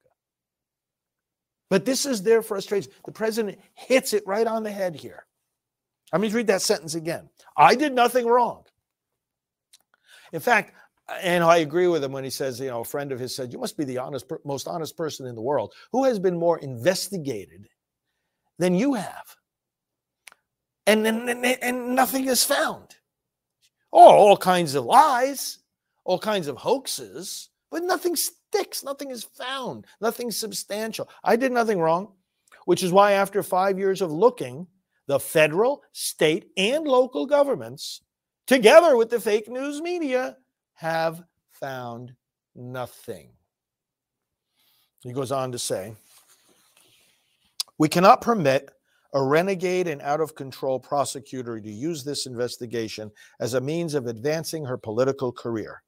But 1.69 1.85
this 1.85 2.07
is 2.07 2.23
their 2.23 2.41
frustration. 2.41 2.91
The 3.05 3.13
president 3.13 3.59
hits 3.75 4.15
it 4.15 4.27
right 4.27 4.47
on 4.47 4.63
the 4.63 4.71
head 4.71 4.95
here. 4.97 5.27
Let 6.13 6.23
me 6.23 6.31
read 6.31 6.47
that 6.47 6.63
sentence 6.63 6.95
again. 6.95 7.29
I 7.59 7.75
did 7.75 7.93
nothing 7.93 8.27
wrong. 8.27 8.65
In 10.33 10.41
fact, 10.41 10.73
and 11.23 11.43
I 11.43 11.59
agree 11.59 11.87
with 11.87 12.05
him 12.05 12.13
when 12.13 12.25
he 12.25 12.31
says, 12.31 12.61
you 12.61 12.69
know, 12.69 12.81
a 12.81 12.85
friend 12.85 13.13
of 13.13 13.19
his 13.19 13.35
said, 13.35 13.53
"You 13.53 13.59
must 13.59 13.77
be 13.77 13.85
the 13.85 13.99
honest, 13.99 14.31
most 14.45 14.69
honest 14.69 14.97
person 14.97 15.27
in 15.27 15.35
the 15.35 15.43
world. 15.43 15.75
Who 15.93 16.05
has 16.05 16.19
been 16.19 16.39
more 16.39 16.59
investigated 16.59 17.69
than 18.59 18.75
you 18.75 18.95
have?" 18.95 19.37
And 20.87 21.07
and, 21.07 21.29
and 21.45 21.95
nothing 21.95 22.27
is 22.27 22.45
found. 22.45 22.97
Oh, 23.93 24.11
all 24.11 24.37
kinds 24.37 24.75
of 24.75 24.85
lies, 24.85 25.59
all 26.05 26.19
kinds 26.19 26.47
of 26.47 26.59
hoaxes, 26.59 27.49
but 27.71 27.83
nothing 27.83 28.15
sticks. 28.15 28.85
Nothing 28.85 29.11
is 29.11 29.25
found. 29.25 29.87
Nothing 30.01 30.31
substantial. 30.31 31.09
I 31.25 31.37
did 31.37 31.53
nothing 31.53 31.81
wrong, 31.81 32.13
which 32.67 32.83
is 32.83 32.93
why 32.93 33.13
after 33.13 33.43
five 33.43 33.79
years 33.79 34.03
of 34.03 34.13
looking, 34.13 34.67
the 35.07 35.19
federal, 35.19 35.83
state, 35.93 36.51
and 36.59 36.87
local 36.87 37.25
governments, 37.25 38.03
together 38.47 38.95
with 38.97 39.09
the 39.09 39.21
fake 39.21 39.49
news 39.49 39.81
media, 39.81 40.37
have 40.79 41.25
found 41.51 42.15
nothing. 42.55 43.31
He 45.03 45.13
goes 45.13 45.33
on 45.33 45.51
to 45.51 45.59
say, 45.59 45.93
We 47.79 47.89
cannot 47.89 48.21
permit 48.21 48.71
a 49.13 49.21
renegade 49.21 49.89
and 49.89 50.01
out 50.03 50.21
of 50.21 50.37
control 50.37 50.79
prosecutor 50.79 51.61
to 51.61 51.71
use 51.71 52.05
this 52.05 52.27
investigation 52.27 53.11
as 53.41 53.55
a 53.55 53.61
means 53.61 53.95
of 53.95 54.07
advancing 54.07 54.65
her 54.65 54.79
political 54.79 55.33
career. 55.33 55.83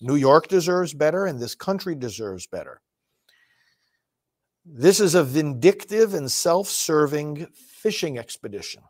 New 0.00 0.14
York 0.14 0.48
deserves 0.48 0.94
better, 0.94 1.26
and 1.26 1.38
this 1.38 1.54
country 1.54 1.94
deserves 1.94 2.46
better. 2.46 2.80
This 4.64 4.98
is 4.98 5.14
a 5.14 5.24
vindictive 5.24 6.14
and 6.14 6.32
self 6.32 6.68
serving 6.68 7.48
fishing 7.54 8.18
expedition, 8.18 8.82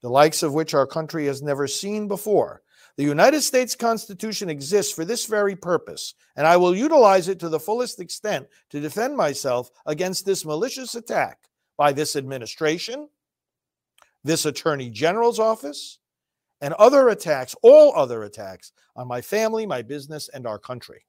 the 0.00 0.08
likes 0.08 0.42
of 0.42 0.54
which 0.54 0.72
our 0.72 0.86
country 0.86 1.26
has 1.26 1.42
never 1.42 1.66
seen 1.66 2.08
before. 2.08 2.62
The 2.96 3.04
United 3.04 3.40
States 3.40 3.74
Constitution 3.74 4.50
exists 4.50 4.92
for 4.92 5.04
this 5.04 5.24
very 5.24 5.56
purpose, 5.56 6.14
and 6.36 6.46
I 6.46 6.58
will 6.58 6.76
utilize 6.76 7.28
it 7.28 7.40
to 7.40 7.48
the 7.48 7.60
fullest 7.60 8.00
extent 8.00 8.46
to 8.70 8.80
defend 8.80 9.16
myself 9.16 9.70
against 9.86 10.26
this 10.26 10.44
malicious 10.44 10.94
attack 10.94 11.38
by 11.78 11.92
this 11.92 12.16
administration, 12.16 13.08
this 14.24 14.44
Attorney 14.44 14.90
General's 14.90 15.38
office, 15.38 15.98
and 16.60 16.74
other 16.74 17.08
attacks, 17.08 17.56
all 17.62 17.94
other 17.96 18.24
attacks 18.24 18.72
on 18.94 19.08
my 19.08 19.20
family, 19.20 19.64
my 19.66 19.82
business, 19.82 20.28
and 20.28 20.46
our 20.46 20.58
country. 20.58 21.04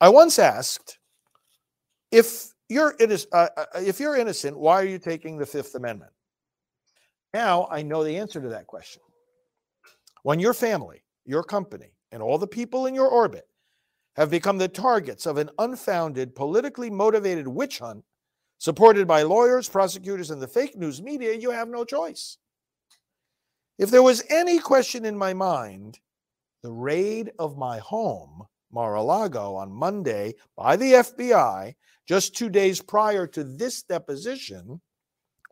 I 0.00 0.08
once 0.08 0.38
asked 0.38 0.98
if 2.10 2.52
you're, 2.68 2.94
uh, 3.32 3.48
uh, 3.56 3.64
if 3.76 4.00
you're 4.00 4.16
innocent, 4.16 4.58
why 4.58 4.74
are 4.74 4.86
you 4.86 4.98
taking 4.98 5.38
the 5.38 5.46
Fifth 5.46 5.74
Amendment? 5.74 6.12
Now 7.32 7.68
I 7.70 7.82
know 7.82 8.04
the 8.04 8.16
answer 8.16 8.40
to 8.40 8.48
that 8.48 8.66
question. 8.66 9.02
When 10.26 10.40
your 10.40 10.54
family, 10.54 11.04
your 11.24 11.44
company, 11.44 11.92
and 12.10 12.20
all 12.20 12.36
the 12.36 12.48
people 12.48 12.86
in 12.86 12.96
your 12.96 13.06
orbit 13.06 13.46
have 14.16 14.28
become 14.28 14.58
the 14.58 14.66
targets 14.66 15.24
of 15.24 15.36
an 15.36 15.50
unfounded, 15.60 16.34
politically 16.34 16.90
motivated 16.90 17.46
witch 17.46 17.78
hunt 17.78 18.04
supported 18.58 19.06
by 19.06 19.22
lawyers, 19.22 19.68
prosecutors, 19.68 20.32
and 20.32 20.42
the 20.42 20.48
fake 20.48 20.76
news 20.76 21.00
media, 21.00 21.32
you 21.32 21.52
have 21.52 21.68
no 21.68 21.84
choice. 21.84 22.38
If 23.78 23.92
there 23.92 24.02
was 24.02 24.24
any 24.28 24.58
question 24.58 25.04
in 25.04 25.16
my 25.16 25.32
mind, 25.32 26.00
the 26.64 26.72
raid 26.72 27.30
of 27.38 27.56
my 27.56 27.78
home, 27.78 28.46
Mar 28.72 28.96
a 28.96 29.02
Lago, 29.02 29.54
on 29.54 29.70
Monday 29.70 30.34
by 30.56 30.74
the 30.74 30.94
FBI, 30.94 31.72
just 32.08 32.34
two 32.34 32.48
days 32.48 32.82
prior 32.82 33.28
to 33.28 33.44
this 33.44 33.84
deposition, 33.84 34.80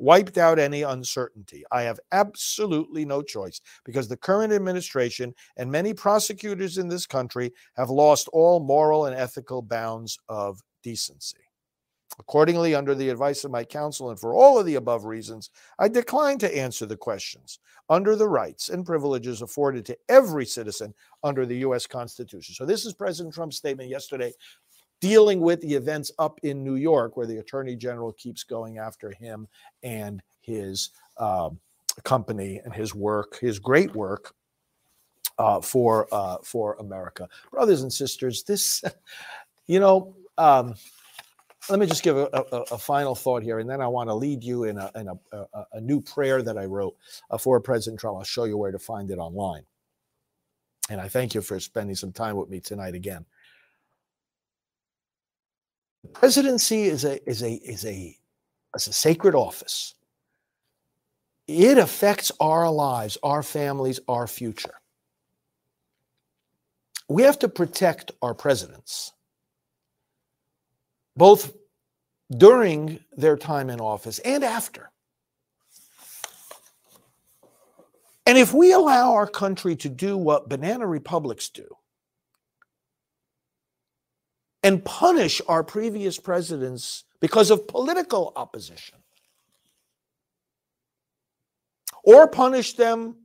wiped 0.05 0.37
out 0.37 0.59
any 0.59 0.83
uncertainty. 0.83 1.64
I 1.73 1.83
have 1.83 1.99
absolutely 2.12 3.05
no 3.05 3.23
choice 3.23 3.61
because 3.85 4.07
the 4.07 4.17
current 4.17 4.53
administration 4.53 5.35
and 5.57 5.73
many 5.73 5.95
prosecutors 5.95 6.79
in 6.79 6.88
this 6.88 7.07
country 7.07 7.53
have 7.77 7.90
lost 7.90 8.29
all 8.29 8.61
moral 8.61 9.07
and 9.07 9.17
ethical 9.17 9.62
bounds 9.62 10.19
of 10.29 10.61
decency. 10.83 11.38
Accordingly, 12.19 12.77
under 12.77 12.95
the 12.95 13.09
advice 13.09 13.43
of 13.43 13.51
my 13.51 13.64
counsel 13.64 14.11
and 14.11 14.21
for 14.21 14.35
all 14.35 14.59
of 14.59 14.67
the 14.67 14.77
above 14.77 15.05
reasons, 15.05 15.51
I 15.81 15.88
decline 15.88 16.38
to 16.38 16.57
answer 16.57 16.87
the 16.87 16.97
questions 16.97 17.59
under 17.88 18.14
the 18.14 18.29
rights 18.29 18.69
and 18.69 18.87
privileges 18.87 19.43
afforded 19.43 19.85
to 19.87 19.99
every 20.09 20.47
citizen 20.47 20.95
under 21.25 21.45
the 21.45 21.57
U.S. 21.59 21.88
Constitution. 21.88 22.55
So, 22.55 22.67
this 22.67 22.87
is 22.87 22.95
President 22.95 23.35
Trump's 23.35 23.57
statement 23.57 23.88
yesterday 23.88 24.33
dealing 25.00 25.40
with 25.40 25.61
the 25.61 25.74
events 25.74 26.11
up 26.18 26.38
in 26.42 26.64
New 26.64 26.76
York, 26.76 27.16
where 27.16 27.26
the 27.26 27.38
attorney 27.38 27.76
general 27.76 28.12
keeps 28.12 28.42
going 28.42 28.78
after 28.78 29.11
him 29.11 29.46
and 29.83 30.22
his 30.40 30.90
uh, 31.18 31.50
company 32.04 32.61
and 32.64 32.72
his 32.72 32.94
work, 32.94 33.38
his 33.38 33.59
great 33.59 33.94
work 33.94 34.35
uh, 35.38 35.61
for 35.61 36.09
uh, 36.12 36.38
for 36.42 36.74
America, 36.80 37.28
brothers 37.50 37.83
and 37.83 37.92
sisters. 37.92 38.42
This, 38.42 38.83
you 39.66 39.80
know. 39.80 40.14
Um, 40.37 40.74
let 41.70 41.78
me 41.78 41.87
just 41.87 42.02
give 42.02 42.18
a, 42.18 42.28
a, 42.35 42.57
a, 42.72 42.78
final 42.78 43.14
thought 43.14 43.42
here, 43.42 43.59
and 43.59 43.70
then 43.70 43.80
I 43.80 43.87
want 43.87 44.11
to 44.11 44.14
lead 44.14 44.44
you 44.44 44.64
in 44.64 44.76
a, 44.76 44.90
in 44.96 45.09
a, 45.09 45.46
a 45.72 45.80
new 45.80 45.98
prayer 46.00 46.42
that 46.42 46.59
I 46.59 46.66
wrote 46.66 46.94
uh, 47.30 47.38
for 47.38 47.59
President 47.59 47.98
Trump. 48.00 48.18
I'll 48.18 48.24
show 48.24 48.44
you 48.44 48.59
where 48.59 48.70
to 48.70 48.78
find 48.78 49.11
it 49.11 49.16
online. 49.16 49.64
And 50.90 51.00
I 51.00 51.09
thank 51.09 51.35
you 51.35 51.40
for 51.40 51.59
spending 51.61 51.96
some 51.96 52.12
time 52.12 52.37
with 52.37 52.50
me 52.50 52.61
tonight 52.61 52.94
again 52.94 53.24
presidency 56.12 56.85
is 56.85 57.05
a 57.05 57.23
is 57.29 57.43
a 57.43 57.53
is 57.55 57.85
a 57.85 58.17
is 58.75 58.87
a 58.88 58.93
sacred 58.93 59.35
office. 59.35 59.95
It 61.47 61.79
affects 61.79 62.33
our 62.40 62.71
lives, 62.71 63.19
our 63.23 63.43
families, 63.43 64.01
our 64.09 64.27
future. 64.27 64.75
We 67.09 67.23
have 67.23 67.38
to 67.40 67.49
protect 67.49 68.12
our 68.23 68.35
presidents, 68.35 69.12
both 71.17 71.53
during 72.35 72.99
their 73.12 73.37
time 73.37 73.69
in 73.69 73.81
office 73.81 74.19
and 74.21 74.43
after. 74.43 74.90
And 78.27 78.38
if 78.38 78.55
we 78.55 78.73
allow 78.73 79.12
our 79.12 79.27
country 79.27 79.77
to 79.77 79.88
do 79.90 80.17
what 80.17 80.49
banana 80.49 80.87
republics 80.87 81.51
do, 81.51 81.69
and 84.64 84.83
punish 84.85 85.42
our 85.46 85.62
previous 85.62 86.18
presidents 86.18 87.05
because 87.20 87.50
of 87.50 87.68
political 87.68 88.33
opposition. 88.35 88.98
Or 92.03 92.27
punish 92.27 92.72
them 92.72 93.16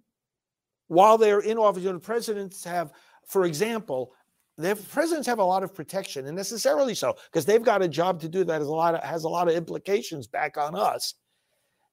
while 0.87 1.17
they're 1.17 1.39
in 1.39 1.57
office. 1.57 1.83
You 1.83 1.93
know, 1.93 1.99
presidents 1.99 2.63
have, 2.65 2.91
for 3.25 3.45
example, 3.45 4.13
the 4.57 4.75
presidents 4.91 5.27
have 5.27 5.39
a 5.39 5.43
lot 5.43 5.63
of 5.63 5.73
protection, 5.73 6.27
and 6.27 6.35
necessarily 6.35 6.93
so, 6.93 7.15
because 7.31 7.45
they've 7.45 7.63
got 7.63 7.81
a 7.81 7.87
job 7.87 8.19
to 8.19 8.29
do 8.29 8.43
that 8.43 8.59
has 8.59 8.67
a 8.67 8.71
lot 8.71 8.95
of, 8.95 9.01
has 9.01 9.23
a 9.23 9.29
lot 9.29 9.47
of 9.47 9.55
implications 9.55 10.27
back 10.27 10.57
on 10.57 10.75
us. 10.75 11.13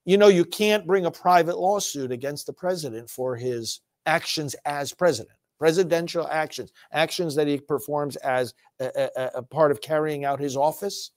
You 0.04 0.18
know, 0.18 0.28
you 0.28 0.44
can't 0.44 0.86
bring 0.86 1.06
a 1.06 1.10
private 1.10 1.58
lawsuit 1.58 2.10
against 2.10 2.46
the 2.46 2.52
president 2.52 3.08
for 3.08 3.36
his 3.36 3.80
actions 4.06 4.56
as 4.64 4.92
president 4.92 5.35
presidential 5.58 6.26
actions, 6.28 6.72
actions 6.92 7.34
that 7.34 7.46
he 7.46 7.58
performs 7.58 8.16
as 8.16 8.54
a, 8.80 9.10
a, 9.16 9.30
a, 9.36 9.42
part 9.42 9.70
of 9.70 9.80
carrying 9.80 10.24
out 10.24 10.40
his 10.40 10.56
office, 10.56 11.12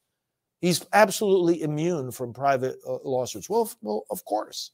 he's 0.62 0.86
absolutely 0.94 1.62
immune 1.62 2.12
from 2.12 2.34
private 2.34 2.78
uh, 2.88 2.98
lawsuits. 3.04 3.50
Well, 3.50 3.70
well, 3.82 4.04
of 4.10 4.24
course. 4.26 4.72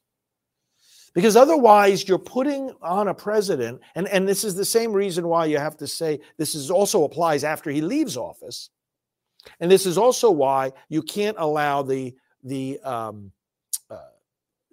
Because 1.14 1.38
otherwise, 1.38 2.08
you're 2.08 2.20
putting 2.20 2.72
on 2.82 3.08
a 3.08 3.14
president, 3.14 3.80
and, 3.96 4.08
and 4.10 4.28
this 4.28 4.44
is 4.44 4.54
the 4.54 4.66
same 4.66 4.92
reason 4.92 5.28
why 5.28 5.46
you 5.46 5.58
have 5.58 5.78
to 5.78 5.88
say 5.88 6.20
this 6.38 6.56
is 6.56 6.70
also 6.70 7.06
applies 7.06 7.46
after 7.46 7.70
he 7.70 7.82
leaves 7.82 8.18
office. 8.18 8.70
And 9.60 9.72
this 9.72 9.86
is 9.86 9.98
also 9.98 10.30
why 10.30 10.74
you 10.90 11.02
can't 11.02 11.38
allow 11.40 11.84
the, 11.84 12.16
the 12.44 12.80
um, 12.80 13.32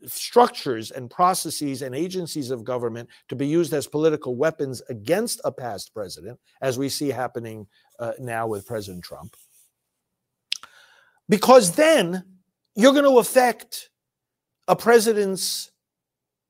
structures 0.07 0.91
and 0.91 1.11
processes 1.11 1.83
and 1.83 1.95
agencies 1.95 2.51
of 2.51 2.65
government 2.65 3.09
to 3.29 3.37
be 3.37 3.47
used 3.47 3.73
as 3.73 3.87
political 3.87 4.37
weapons 4.37 4.83
against 4.89 5.41
a 5.45 5.53
past 5.53 5.93
president, 5.95 6.39
as 6.61 6.79
we 6.79 6.89
see 6.89 7.09
happening 7.09 7.67
uh, 7.99 8.13
now 8.19 8.47
with 8.47 8.67
President 8.67 9.05
Trump. 9.05 9.37
Because 11.29 11.73
then 11.73 12.25
you're 12.75 12.93
going 12.93 13.05
to 13.05 13.19
affect 13.19 13.91
a 14.69 14.77
president's 14.77 15.71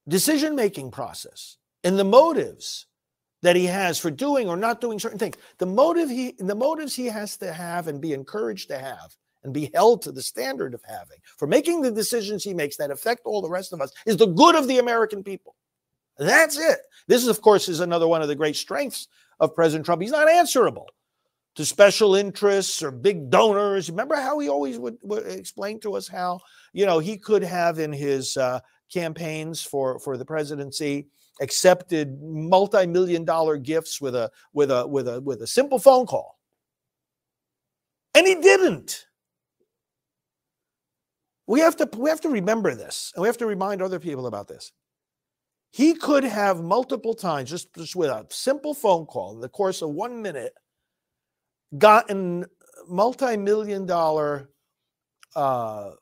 decision 0.08 0.54
making 0.54 0.90
process 0.90 1.56
and 1.84 1.98
the 1.98 2.04
motives 2.04 2.86
that 3.42 3.56
he 3.56 3.66
has 3.66 3.98
for 3.98 4.10
doing 4.10 4.48
or 4.48 4.56
not 4.56 4.80
doing 4.80 4.98
certain 4.98 5.18
things. 5.18 5.36
The 5.58 5.66
motive 5.66 6.08
he 6.08 6.34
the 6.38 6.54
motives 6.54 6.94
he 6.94 7.06
has 7.06 7.36
to 7.38 7.52
have 7.52 7.88
and 7.88 8.00
be 8.00 8.12
encouraged 8.12 8.68
to 8.68 8.78
have 8.78 9.16
and 9.44 9.52
be 9.52 9.70
held 9.74 10.02
to 10.02 10.12
the 10.12 10.22
standard 10.22 10.74
of 10.74 10.82
having 10.86 11.18
for 11.36 11.46
making 11.46 11.80
the 11.80 11.90
decisions 11.90 12.44
he 12.44 12.54
makes 12.54 12.76
that 12.76 12.90
affect 12.90 13.22
all 13.24 13.42
the 13.42 13.48
rest 13.48 13.72
of 13.72 13.80
us 13.80 13.92
is 14.06 14.16
the 14.16 14.26
good 14.26 14.54
of 14.54 14.68
the 14.68 14.78
American 14.78 15.22
people. 15.22 15.54
That's 16.18 16.58
it. 16.58 16.78
This, 17.06 17.22
is, 17.22 17.28
of 17.28 17.40
course, 17.40 17.68
is 17.68 17.80
another 17.80 18.06
one 18.06 18.22
of 18.22 18.28
the 18.28 18.34
great 18.36 18.56
strengths 18.56 19.08
of 19.40 19.54
President 19.54 19.86
Trump. 19.86 20.02
He's 20.02 20.10
not 20.12 20.28
answerable 20.28 20.86
to 21.54 21.64
special 21.64 22.14
interests 22.14 22.82
or 22.82 22.90
big 22.90 23.30
donors. 23.30 23.90
Remember 23.90 24.16
how 24.16 24.38
he 24.38 24.48
always 24.48 24.78
would, 24.78 24.98
would 25.02 25.26
explain 25.26 25.80
to 25.80 25.94
us 25.94 26.06
how, 26.06 26.40
you 26.72 26.86
know, 26.86 26.98
he 26.98 27.16
could 27.16 27.42
have 27.42 27.78
in 27.78 27.92
his 27.92 28.36
uh, 28.36 28.60
campaigns 28.92 29.62
for, 29.62 29.98
for 29.98 30.16
the 30.16 30.24
presidency 30.24 31.08
accepted 31.40 32.22
multi-million 32.22 33.24
dollar 33.24 33.56
gifts 33.56 34.00
with 34.00 34.14
a 34.14 34.30
with 34.52 34.70
a 34.70 34.86
with 34.86 35.08
a 35.08 35.20
with 35.22 35.42
a 35.42 35.46
simple 35.46 35.78
phone 35.78 36.06
call. 36.06 36.38
And 38.14 38.26
he 38.26 38.34
didn't. 38.36 39.06
We 41.46 41.60
have 41.60 41.76
to 41.76 41.88
we 41.96 42.08
have 42.10 42.20
to 42.22 42.28
remember 42.28 42.74
this, 42.74 43.12
and 43.14 43.22
we 43.22 43.28
have 43.28 43.38
to 43.38 43.46
remind 43.46 43.82
other 43.82 43.98
people 43.98 44.26
about 44.26 44.48
this. 44.48 44.72
He 45.72 45.94
could 45.94 46.24
have 46.24 46.62
multiple 46.62 47.14
times, 47.14 47.48
just, 47.48 47.74
just 47.74 47.96
with 47.96 48.10
a 48.10 48.26
simple 48.28 48.74
phone 48.74 49.06
call 49.06 49.34
in 49.34 49.40
the 49.40 49.48
course 49.48 49.80
of 49.80 49.90
one 49.90 50.20
minute, 50.20 50.52
gotten 51.78 52.44
multi-million 52.86 53.86
dollar 53.86 54.50
uh, 55.34 55.92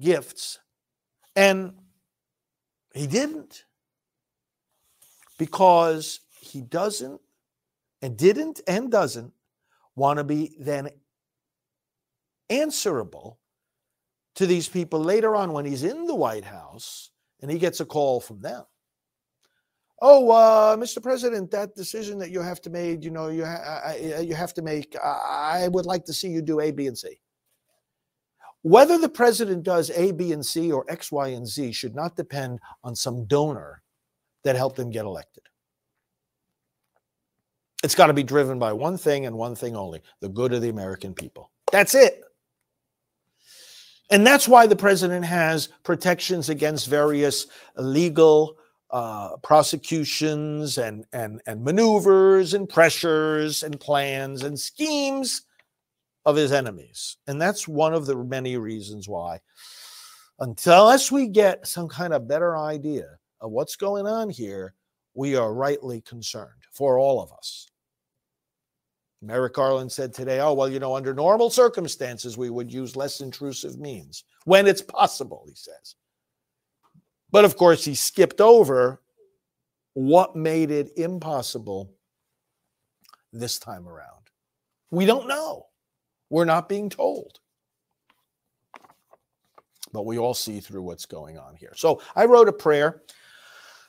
gifts, 0.00 0.58
and 1.36 1.74
he 2.94 3.06
didn't 3.06 3.64
because 5.38 6.20
he 6.40 6.62
doesn't 6.62 7.20
and 8.00 8.16
didn't 8.16 8.60
and 8.66 8.90
doesn't 8.90 9.32
want 9.96 10.16
to 10.18 10.24
be 10.24 10.56
then 10.58 10.88
answerable 12.48 13.38
to 14.36 14.46
these 14.46 14.68
people 14.68 15.00
later 15.00 15.36
on 15.36 15.52
when 15.52 15.64
he's 15.64 15.84
in 15.84 16.06
the 16.06 16.14
White 16.14 16.44
House 16.44 17.10
and 17.40 17.50
he 17.50 17.58
gets 17.58 17.80
a 17.80 17.84
call 17.84 18.20
from 18.20 18.40
them. 18.40 18.64
Oh, 20.00 20.30
uh, 20.30 20.76
Mr. 20.76 21.00
President, 21.00 21.50
that 21.52 21.76
decision 21.76 22.18
that 22.18 22.30
you 22.30 22.40
have 22.40 22.60
to 22.62 22.70
make, 22.70 23.04
you 23.04 23.10
know, 23.10 23.28
you 23.28 23.44
ha- 23.44 23.94
you 24.20 24.34
have 24.34 24.52
to 24.54 24.62
make. 24.62 24.96
I 24.96 25.68
would 25.68 25.86
like 25.86 26.04
to 26.06 26.12
see 26.12 26.28
you 26.28 26.42
do 26.42 26.60
A, 26.60 26.72
B, 26.72 26.88
and 26.88 26.98
C. 26.98 27.20
Whether 28.62 28.98
the 28.98 29.08
president 29.08 29.62
does 29.62 29.90
A, 29.90 30.12
B, 30.12 30.32
and 30.32 30.44
C 30.44 30.72
or 30.72 30.84
X, 30.88 31.12
Y, 31.12 31.28
and 31.28 31.46
Z 31.46 31.72
should 31.72 31.94
not 31.94 32.16
depend 32.16 32.58
on 32.82 32.96
some 32.96 33.26
donor 33.26 33.82
that 34.42 34.56
helped 34.56 34.78
him 34.78 34.90
get 34.90 35.04
elected. 35.04 35.44
It's 37.84 37.94
got 37.94 38.06
to 38.06 38.12
be 38.12 38.22
driven 38.22 38.58
by 38.58 38.72
one 38.72 38.96
thing 38.96 39.26
and 39.26 39.36
one 39.36 39.54
thing 39.54 39.76
only 39.76 40.02
the 40.20 40.28
good 40.28 40.52
of 40.52 40.62
the 40.62 40.68
American 40.68 41.14
people. 41.14 41.50
That's 41.70 41.94
it. 41.94 42.22
And 44.12 44.26
that's 44.26 44.46
why 44.46 44.66
the 44.66 44.76
president 44.76 45.24
has 45.24 45.70
protections 45.84 46.50
against 46.50 46.86
various 46.86 47.46
legal 47.76 48.58
uh, 48.90 49.38
prosecutions 49.38 50.76
and, 50.76 51.06
and, 51.14 51.40
and 51.46 51.64
maneuvers 51.64 52.52
and 52.52 52.68
pressures 52.68 53.62
and 53.62 53.80
plans 53.80 54.42
and 54.42 54.60
schemes 54.60 55.46
of 56.26 56.36
his 56.36 56.52
enemies. 56.52 57.16
And 57.26 57.40
that's 57.40 57.66
one 57.66 57.94
of 57.94 58.04
the 58.04 58.14
many 58.14 58.58
reasons 58.58 59.08
why, 59.08 59.40
unless 60.38 61.10
we 61.10 61.26
get 61.26 61.66
some 61.66 61.88
kind 61.88 62.12
of 62.12 62.28
better 62.28 62.58
idea 62.58 63.16
of 63.40 63.50
what's 63.50 63.76
going 63.76 64.06
on 64.06 64.28
here, 64.28 64.74
we 65.14 65.36
are 65.36 65.54
rightly 65.54 66.02
concerned 66.02 66.62
for 66.70 66.98
all 66.98 67.22
of 67.22 67.32
us. 67.32 67.71
Merrick 69.22 69.54
Garland 69.54 69.90
said 69.90 70.12
today, 70.12 70.40
oh, 70.40 70.52
well, 70.52 70.68
you 70.68 70.80
know, 70.80 70.96
under 70.96 71.14
normal 71.14 71.48
circumstances, 71.48 72.36
we 72.36 72.50
would 72.50 72.72
use 72.72 72.96
less 72.96 73.20
intrusive 73.20 73.78
means 73.78 74.24
when 74.44 74.66
it's 74.66 74.82
possible, 74.82 75.44
he 75.46 75.54
says. 75.54 75.94
But 77.30 77.44
of 77.44 77.56
course, 77.56 77.84
he 77.84 77.94
skipped 77.94 78.40
over 78.40 79.00
what 79.94 80.34
made 80.34 80.70
it 80.72 80.90
impossible 80.96 81.92
this 83.32 83.58
time 83.58 83.88
around. 83.88 84.08
We 84.90 85.06
don't 85.06 85.28
know. 85.28 85.66
We're 86.28 86.44
not 86.44 86.68
being 86.68 86.90
told. 86.90 87.38
But 89.92 90.04
we 90.04 90.18
all 90.18 90.34
see 90.34 90.60
through 90.60 90.82
what's 90.82 91.06
going 91.06 91.38
on 91.38 91.54
here. 91.54 91.72
So 91.76 92.02
I 92.16 92.24
wrote 92.24 92.48
a 92.48 92.52
prayer 92.52 93.02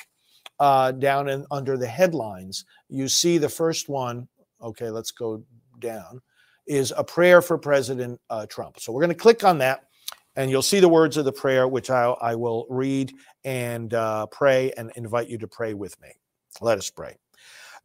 uh, 0.63 0.93
down 0.93 1.29
in, 1.29 1.45
under 1.51 1.77
the 1.77 1.89
headlines, 1.89 2.65
you 2.89 3.09
see 3.09 3.37
the 3.37 3.49
first 3.49 3.89
one. 3.89 4.29
Okay, 4.63 4.91
let's 4.91 5.11
go 5.11 5.43
down. 5.81 6.23
Is 6.69 6.93
a 6.97 7.03
prayer 7.03 7.43
for 7.43 7.59
President 7.59 8.21
uh, 8.31 8.47
Trump. 8.47 8.79
So 8.79 8.93
we're 8.93 9.01
going 9.01 9.09
to 9.09 9.17
click 9.17 9.43
on 9.43 9.59
that, 9.59 9.89
and 10.37 10.49
you'll 10.49 10.63
see 10.63 10.79
the 10.79 10.89
words 10.89 11.17
of 11.17 11.25
the 11.25 11.33
prayer, 11.33 11.67
which 11.67 11.91
I, 11.91 12.05
I 12.05 12.37
will 12.37 12.67
read 12.71 13.13
and 13.43 13.93
uh, 13.93 14.27
pray 14.27 14.71
and 14.77 14.93
invite 14.95 15.29
you 15.29 15.37
to 15.39 15.49
pray 15.49 15.75
with 15.75 16.01
me. 16.01 16.11
Let 16.61 16.79
us 16.79 16.89
pray. 16.91 17.17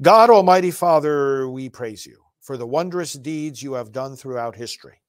God, 0.03 0.29
Almighty 0.29 0.69
Father, 0.69 1.49
we 1.49 1.69
praise 1.69 2.05
you 2.05 2.21
for 2.41 2.57
the 2.57 2.67
wondrous 2.67 3.13
deeds 3.13 3.63
you 3.63 3.73
have 3.73 3.91
done 3.91 4.15
throughout 4.15 4.55
history. 4.55 5.01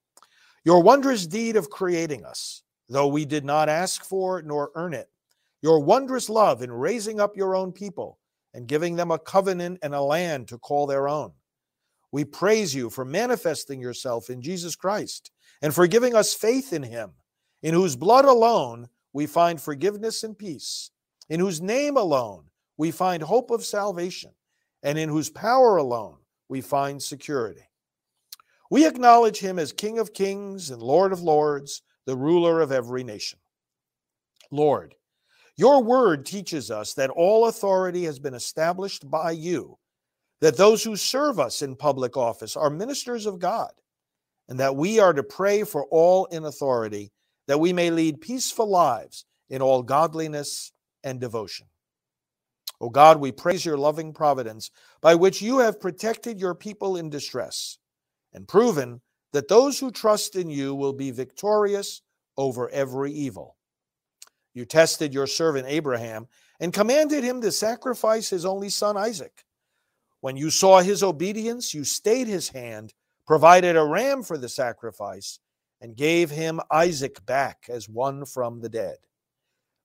Your 0.65 0.83
wondrous 0.83 1.27
deed 1.27 1.57
of 1.57 1.69
creating 1.69 2.25
us, 2.25 2.63
though 2.89 3.09
we 3.09 3.27
did 3.27 3.45
not 3.45 3.69
ask 3.69 4.07
for 4.07 4.41
nor 4.41 4.71
earn 4.75 4.95
it, 4.95 5.11
your 5.63 5.81
wondrous 5.81 6.29
love 6.29 6.63
in 6.63 6.71
raising 6.71 7.21
up 7.21 7.37
your 7.37 7.55
own 7.57 7.73
people 7.73 8.19
and 8.55 8.67
giving 8.67 8.97
them 8.97 9.11
a 9.11 9.19
covenant 9.19 9.79
and 9.83 9.95
a 9.95 10.01
land 10.01 10.49
to 10.49 10.59
call 10.59 10.87
their 10.87 11.09
own. 11.09 11.33
We 12.13 12.25
praise 12.25 12.75
you 12.75 12.91
for 12.91 13.05
manifesting 13.05 13.81
yourself 13.81 14.31
in 14.31 14.41
Jesus 14.41 14.77
Christ 14.77 15.31
and 15.61 15.75
for 15.75 15.87
giving 15.87 16.15
us 16.15 16.35
faith 16.35 16.73
in 16.73 16.83
him, 16.83 17.13
in 17.63 17.75
whose 17.75 17.97
blood 17.97 18.25
alone 18.25 18.89
we 19.13 19.27
find 19.27 19.61
forgiveness 19.61 20.23
and 20.23 20.39
peace, 20.39 20.91
in 21.29 21.41
whose 21.41 21.61
name 21.61 21.97
alone 21.97 22.45
we 22.77 22.91
find 22.91 23.23
hope 23.23 23.51
of 23.51 23.65
salvation, 23.65 24.31
and 24.83 24.99
in 24.99 25.09
whose 25.09 25.29
power 25.29 25.77
alone 25.77 26.17
we 26.49 26.61
find 26.61 27.03
security. 27.03 27.69
We 28.71 28.87
acknowledge 28.87 29.39
him 29.39 29.59
as 29.59 29.73
King 29.73 29.99
of 29.99 30.13
kings 30.13 30.71
and 30.71 30.81
Lord 30.81 31.13
of 31.13 31.21
lords, 31.21 31.83
the 32.07 32.17
ruler 32.17 32.61
of 32.61 32.71
every 32.71 33.03
nation. 33.03 33.39
Lord, 34.51 34.95
your 35.59 35.83
word 35.83 36.25
teaches 36.25 36.71
us 36.71 36.95
that 36.95 37.11
all 37.11 37.49
authority 37.49 38.05
has 38.05 38.21
been 38.21 38.35
established 38.35 39.11
by 39.11 39.33
you, 39.33 39.77
that 40.41 40.57
those 40.57 40.85
who 40.85 40.95
serve 40.95 41.41
us 41.41 41.63
in 41.63 41.75
public 41.75 42.17
office 42.17 42.57
are 42.57 42.71
ministers 42.71 43.27
of 43.27 43.41
God, 43.41 43.73
and 44.49 44.61
that 44.61 44.77
we 44.77 45.01
are 45.01 45.13
to 45.13 45.25
pray 45.25 45.65
for 45.65 45.85
all 45.91 46.27
in 46.27 46.45
authority, 46.45 47.11
that 47.49 47.59
we 47.59 47.73
may 47.73 47.91
lead 47.91 48.21
peaceful 48.21 48.71
lives 48.71 49.25
in 49.51 49.61
all 49.61 49.83
godliness 49.83 50.71
and 51.03 51.21
devotion. 51.21 51.67
O 52.81 52.89
God, 52.89 53.19
we 53.19 53.33
praise 53.33 53.65
your 53.65 53.77
loving 53.77 54.13
providence 54.13 54.71
by 55.01 55.17
which 55.17 55.43
you 55.43 55.59
have 55.59 55.81
protected 55.81 56.41
your 56.41 56.55
people 56.55 56.97
in 56.97 57.11
distress 57.11 57.79
and 58.33 58.47
proven 58.47 59.01
that 59.33 59.49
those 59.49 59.81
who 59.81 59.91
trust 59.91 60.37
in 60.37 60.49
you 60.49 60.73
will 60.75 60.93
be 60.93 61.11
victorious 61.11 62.03
over 62.37 62.71
every 62.71 63.13
evil. 63.13 63.58
You 64.59 64.65
tested 64.65 65.15
your 65.15 65.29
servant 65.29 65.69
Abraham 65.69 66.27
and 66.59 66.73
commanded 66.73 67.23
him 67.23 67.41
to 67.43 67.53
sacrifice 67.53 68.29
his 68.29 68.45
only 68.45 68.71
son 68.71 68.97
Isaac. 68.97 69.45
When 70.21 70.37
you 70.37 70.51
saw 70.51 70.81
his 70.81 71.05
obedience, 71.05 71.73
you 71.73 71.85
stayed 71.85 72.27
his 72.27 72.49
hand, 72.49 72.93
provided 73.25 73.77
a 73.77 73.85
ram 73.85 74.25
for 74.25 74.37
the 74.37 74.49
sacrifice, 74.49 75.39
and 75.81 75.95
gave 75.95 76.31
him 76.31 76.61
Isaac 76.73 77.25
back 77.25 77.67
as 77.69 77.89
one 77.89 78.25
from 78.25 78.61
the 78.61 78.69
dead. 78.69 78.97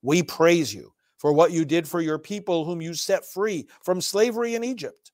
We 0.02 0.24
praise 0.24 0.74
you 0.74 0.96
for 1.18 1.32
what 1.32 1.52
you 1.52 1.66
did 1.66 1.88
for 1.88 2.02
your 2.02 2.18
people, 2.18 2.66
whom 2.66 2.82
you 2.82 2.96
set 2.96 3.32
free 3.32 3.68
from 3.84 4.02
slavery 4.02 4.56
in 4.56 4.64
Egypt. 4.64 5.12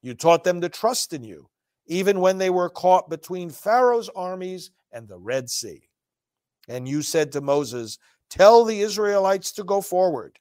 You 0.00 0.14
taught 0.14 0.44
them 0.44 0.60
to 0.60 0.68
trust 0.68 1.12
in 1.12 1.24
you, 1.24 1.50
even 1.86 2.20
when 2.20 2.38
they 2.38 2.50
were 2.50 2.70
caught 2.70 3.10
between 3.10 3.50
Pharaoh's 3.50 4.10
armies 4.14 4.70
and 4.92 5.08
the 5.08 5.18
Red 5.18 5.50
Sea. 5.50 5.88
And 6.68 6.86
you 6.86 7.02
said 7.02 7.32
to 7.32 7.40
Moses, 7.40 7.98
Tell 8.32 8.64
the 8.64 8.80
Israelites 8.80 9.52
to 9.52 9.62
go 9.62 9.82
forward, 9.82 10.38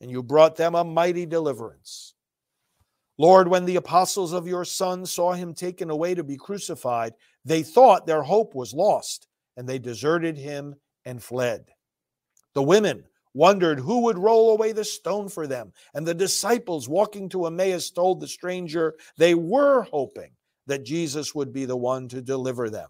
and 0.00 0.10
you 0.10 0.22
brought 0.22 0.56
them 0.56 0.74
a 0.74 0.82
mighty 0.82 1.26
deliverance. 1.26 2.14
Lord, 3.18 3.48
when 3.48 3.66
the 3.66 3.76
apostles 3.76 4.32
of 4.32 4.46
your 4.46 4.64
Son 4.64 5.04
saw 5.04 5.34
him 5.34 5.52
taken 5.52 5.90
away 5.90 6.14
to 6.14 6.24
be 6.24 6.38
crucified, 6.38 7.12
they 7.44 7.62
thought 7.62 8.06
their 8.06 8.22
hope 8.22 8.54
was 8.54 8.72
lost, 8.72 9.28
and 9.58 9.68
they 9.68 9.78
deserted 9.78 10.38
him 10.38 10.76
and 11.04 11.22
fled. 11.22 11.66
The 12.54 12.62
women 12.62 13.04
wondered 13.34 13.78
who 13.78 14.04
would 14.04 14.16
roll 14.16 14.52
away 14.52 14.72
the 14.72 14.82
stone 14.82 15.28
for 15.28 15.46
them, 15.46 15.74
and 15.92 16.06
the 16.06 16.14
disciples 16.14 16.88
walking 16.88 17.28
to 17.28 17.44
Emmaus 17.44 17.90
told 17.90 18.20
the 18.20 18.26
stranger 18.26 18.94
they 19.18 19.34
were 19.34 19.82
hoping 19.82 20.30
that 20.66 20.82
Jesus 20.82 21.34
would 21.34 21.52
be 21.52 21.66
the 21.66 21.76
one 21.76 22.08
to 22.08 22.22
deliver 22.22 22.70
them. 22.70 22.88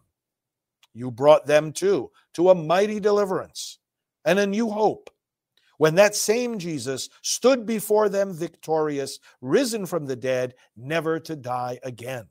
You 0.94 1.10
brought 1.10 1.44
them 1.44 1.72
too 1.72 2.12
to 2.34 2.50
a 2.50 2.54
mighty 2.54 3.00
deliverance 3.00 3.77
and 4.28 4.38
a 4.38 4.46
new 4.46 4.68
hope. 4.68 5.08
When 5.78 5.94
that 5.94 6.14
same 6.14 6.58
Jesus 6.58 7.08
stood 7.22 7.64
before 7.64 8.10
them 8.10 8.34
victorious, 8.34 9.18
risen 9.40 9.86
from 9.86 10.04
the 10.04 10.16
dead, 10.16 10.54
never 10.76 11.18
to 11.20 11.34
die 11.34 11.78
again. 11.82 12.26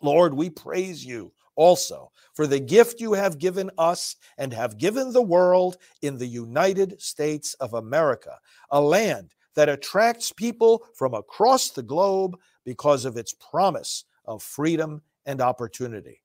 Lord, 0.00 0.34
we 0.34 0.50
praise 0.50 1.06
you 1.06 1.32
also 1.54 2.10
for 2.34 2.48
the 2.48 2.58
gift 2.58 3.00
you 3.00 3.12
have 3.12 3.38
given 3.38 3.70
us 3.78 4.16
and 4.38 4.52
have 4.52 4.76
given 4.76 5.12
the 5.12 5.22
world 5.22 5.76
in 6.00 6.18
the 6.18 6.26
United 6.26 7.00
States 7.00 7.54
of 7.60 7.74
America, 7.74 8.36
a 8.72 8.80
land 8.80 9.34
that 9.54 9.68
attracts 9.68 10.32
people 10.32 10.84
from 10.96 11.14
across 11.14 11.70
the 11.70 11.84
globe 11.84 12.36
because 12.64 13.04
of 13.04 13.16
its 13.16 13.34
promise 13.34 14.04
of 14.24 14.42
freedom 14.42 15.00
and 15.26 15.40
opportunity. 15.40 16.22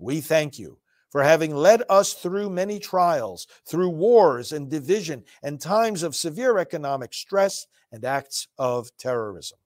We 0.00 0.20
thank 0.20 0.58
you 0.58 0.81
for 1.12 1.22
having 1.22 1.54
led 1.54 1.82
us 1.90 2.14
through 2.14 2.48
many 2.48 2.78
trials, 2.78 3.46
through 3.68 3.90
wars 3.90 4.52
and 4.52 4.70
division, 4.70 5.22
and 5.42 5.60
times 5.60 6.02
of 6.02 6.16
severe 6.16 6.56
economic 6.56 7.12
stress 7.12 7.66
and 7.92 8.02
acts 8.04 8.48
of 8.58 8.90
terrorism. 8.96 9.58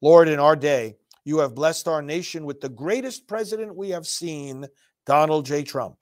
Lord, 0.00 0.28
in 0.28 0.40
our 0.40 0.56
day, 0.56 0.96
you 1.24 1.38
have 1.38 1.54
blessed 1.54 1.88
our 1.88 2.00
nation 2.00 2.46
with 2.46 2.62
the 2.62 2.70
greatest 2.70 3.28
president 3.28 3.76
we 3.76 3.90
have 3.90 4.06
seen, 4.06 4.66
Donald 5.04 5.44
J. 5.44 5.62
Trump. 5.62 5.96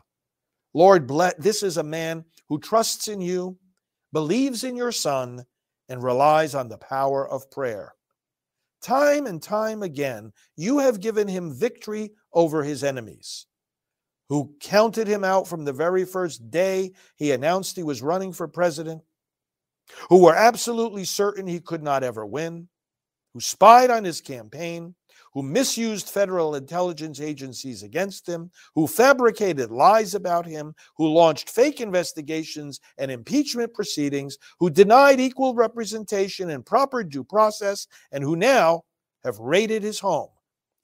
Lord, 0.72 1.08
this 1.38 1.64
is 1.64 1.76
a 1.76 1.82
man 1.82 2.24
who 2.48 2.60
trusts 2.60 3.08
in 3.08 3.20
you, 3.20 3.58
believes 4.12 4.62
in 4.62 4.76
your 4.76 4.92
Son, 4.92 5.44
and 5.88 6.02
relies 6.02 6.54
on 6.54 6.68
the 6.68 6.78
power 6.78 7.28
of 7.28 7.50
prayer. 7.50 7.94
Time 8.82 9.26
and 9.26 9.42
time 9.42 9.82
again, 9.82 10.32
you 10.56 10.78
have 10.78 11.00
given 11.00 11.26
him 11.26 11.52
victory 11.52 12.12
over 12.32 12.62
his 12.62 12.84
enemies, 12.84 13.46
who 14.28 14.54
counted 14.60 15.06
him 15.06 15.24
out 15.24 15.46
from 15.46 15.64
the 15.64 15.72
very 15.72 16.04
first 16.04 16.50
day 16.50 16.92
he 17.16 17.32
announced 17.32 17.76
he 17.76 17.82
was 17.82 18.02
running 18.02 18.32
for 18.32 18.48
president, 18.48 19.02
who 20.08 20.22
were 20.22 20.34
absolutely 20.34 21.04
certain 21.04 21.46
he 21.46 21.60
could 21.60 21.82
not 21.82 22.02
ever 22.02 22.24
win, 22.24 22.68
who 23.32 23.40
spied 23.40 23.90
on 23.90 24.04
his 24.04 24.20
campaign, 24.20 24.94
who 25.34 25.42
misused 25.42 26.08
federal 26.08 26.54
intelligence 26.54 27.20
agencies 27.20 27.82
against 27.82 28.26
him, 28.26 28.50
who 28.74 28.86
fabricated 28.86 29.70
lies 29.70 30.14
about 30.14 30.46
him, 30.46 30.72
who 30.96 31.08
launched 31.08 31.50
fake 31.50 31.80
investigations 31.80 32.80
and 32.98 33.10
impeachment 33.10 33.74
proceedings, 33.74 34.38
who 34.60 34.70
denied 34.70 35.18
equal 35.18 35.52
representation 35.54 36.50
and 36.50 36.64
proper 36.64 37.02
due 37.02 37.24
process, 37.24 37.88
and 38.12 38.22
who 38.22 38.36
now 38.36 38.82
have 39.24 39.38
raided 39.38 39.82
his 39.82 39.98
home 39.98 40.30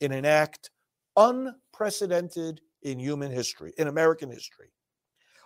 in 0.00 0.10
an 0.10 0.24
act 0.24 0.70
unprecedented 1.16 2.60
in 2.82 2.98
human 2.98 3.30
history, 3.30 3.72
in 3.78 3.88
American 3.88 4.30
history. 4.30 4.72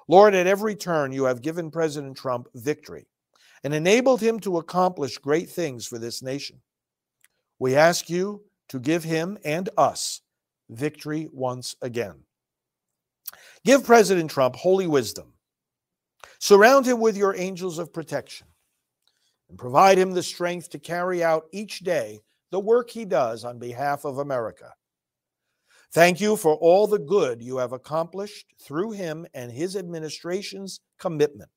Lord, 0.09 0.35
at 0.35 0.47
every 0.47 0.75
turn, 0.75 1.13
you 1.13 1.25
have 1.25 1.43
given 1.43 1.71
President 1.71 2.17
Trump 2.17 2.49
victory 2.55 3.07
and 3.63 3.73
enabled 3.73 4.21
him 4.21 4.39
to 4.41 4.59
accomplish 4.59 5.17
great 5.19 5.49
things 5.49 5.87
for 5.87 5.99
this 5.99 6.23
nation. 6.23 6.61
We 7.59 7.77
ask 7.77 8.11
you 8.11 8.43
to 8.69 8.79
give 8.79 9.05
him 9.05 9.39
and 9.45 9.71
us 9.79 10.21
victory 10.69 11.29
once 11.33 11.75
again. 11.81 12.25
Give 13.65 13.85
President 13.85 14.31
Trump 14.31 14.57
holy 14.57 14.87
wisdom. 14.87 15.33
Surround 16.39 16.87
him 16.87 17.01
with 17.01 17.17
your 17.17 17.35
angels 17.37 17.79
of 17.79 17.93
protection 17.93 18.47
and 19.49 19.59
provide 19.59 19.97
him 19.97 20.13
the 20.13 20.23
strength 20.23 20.69
to 20.71 20.79
carry 20.79 21.25
out 21.25 21.47
each 21.53 21.81
day 21.81 22.21
the 22.51 22.61
work 22.61 22.91
he 22.91 23.05
does 23.05 23.45
on 23.45 23.59
behalf 23.59 24.05
of 24.05 24.19
America. 24.19 24.75
Thank 25.95 26.21
you 26.21 26.37
for 26.37 26.57
all 26.57 26.87
the 26.87 26.99
good 26.99 27.41
you 27.41 27.57
have 27.57 27.73
accomplished 27.73 28.53
through 28.61 28.93
him 28.93 29.27
and 29.33 29.51
his 29.51 29.77
administration's 29.77 30.81
commitment 30.99 31.51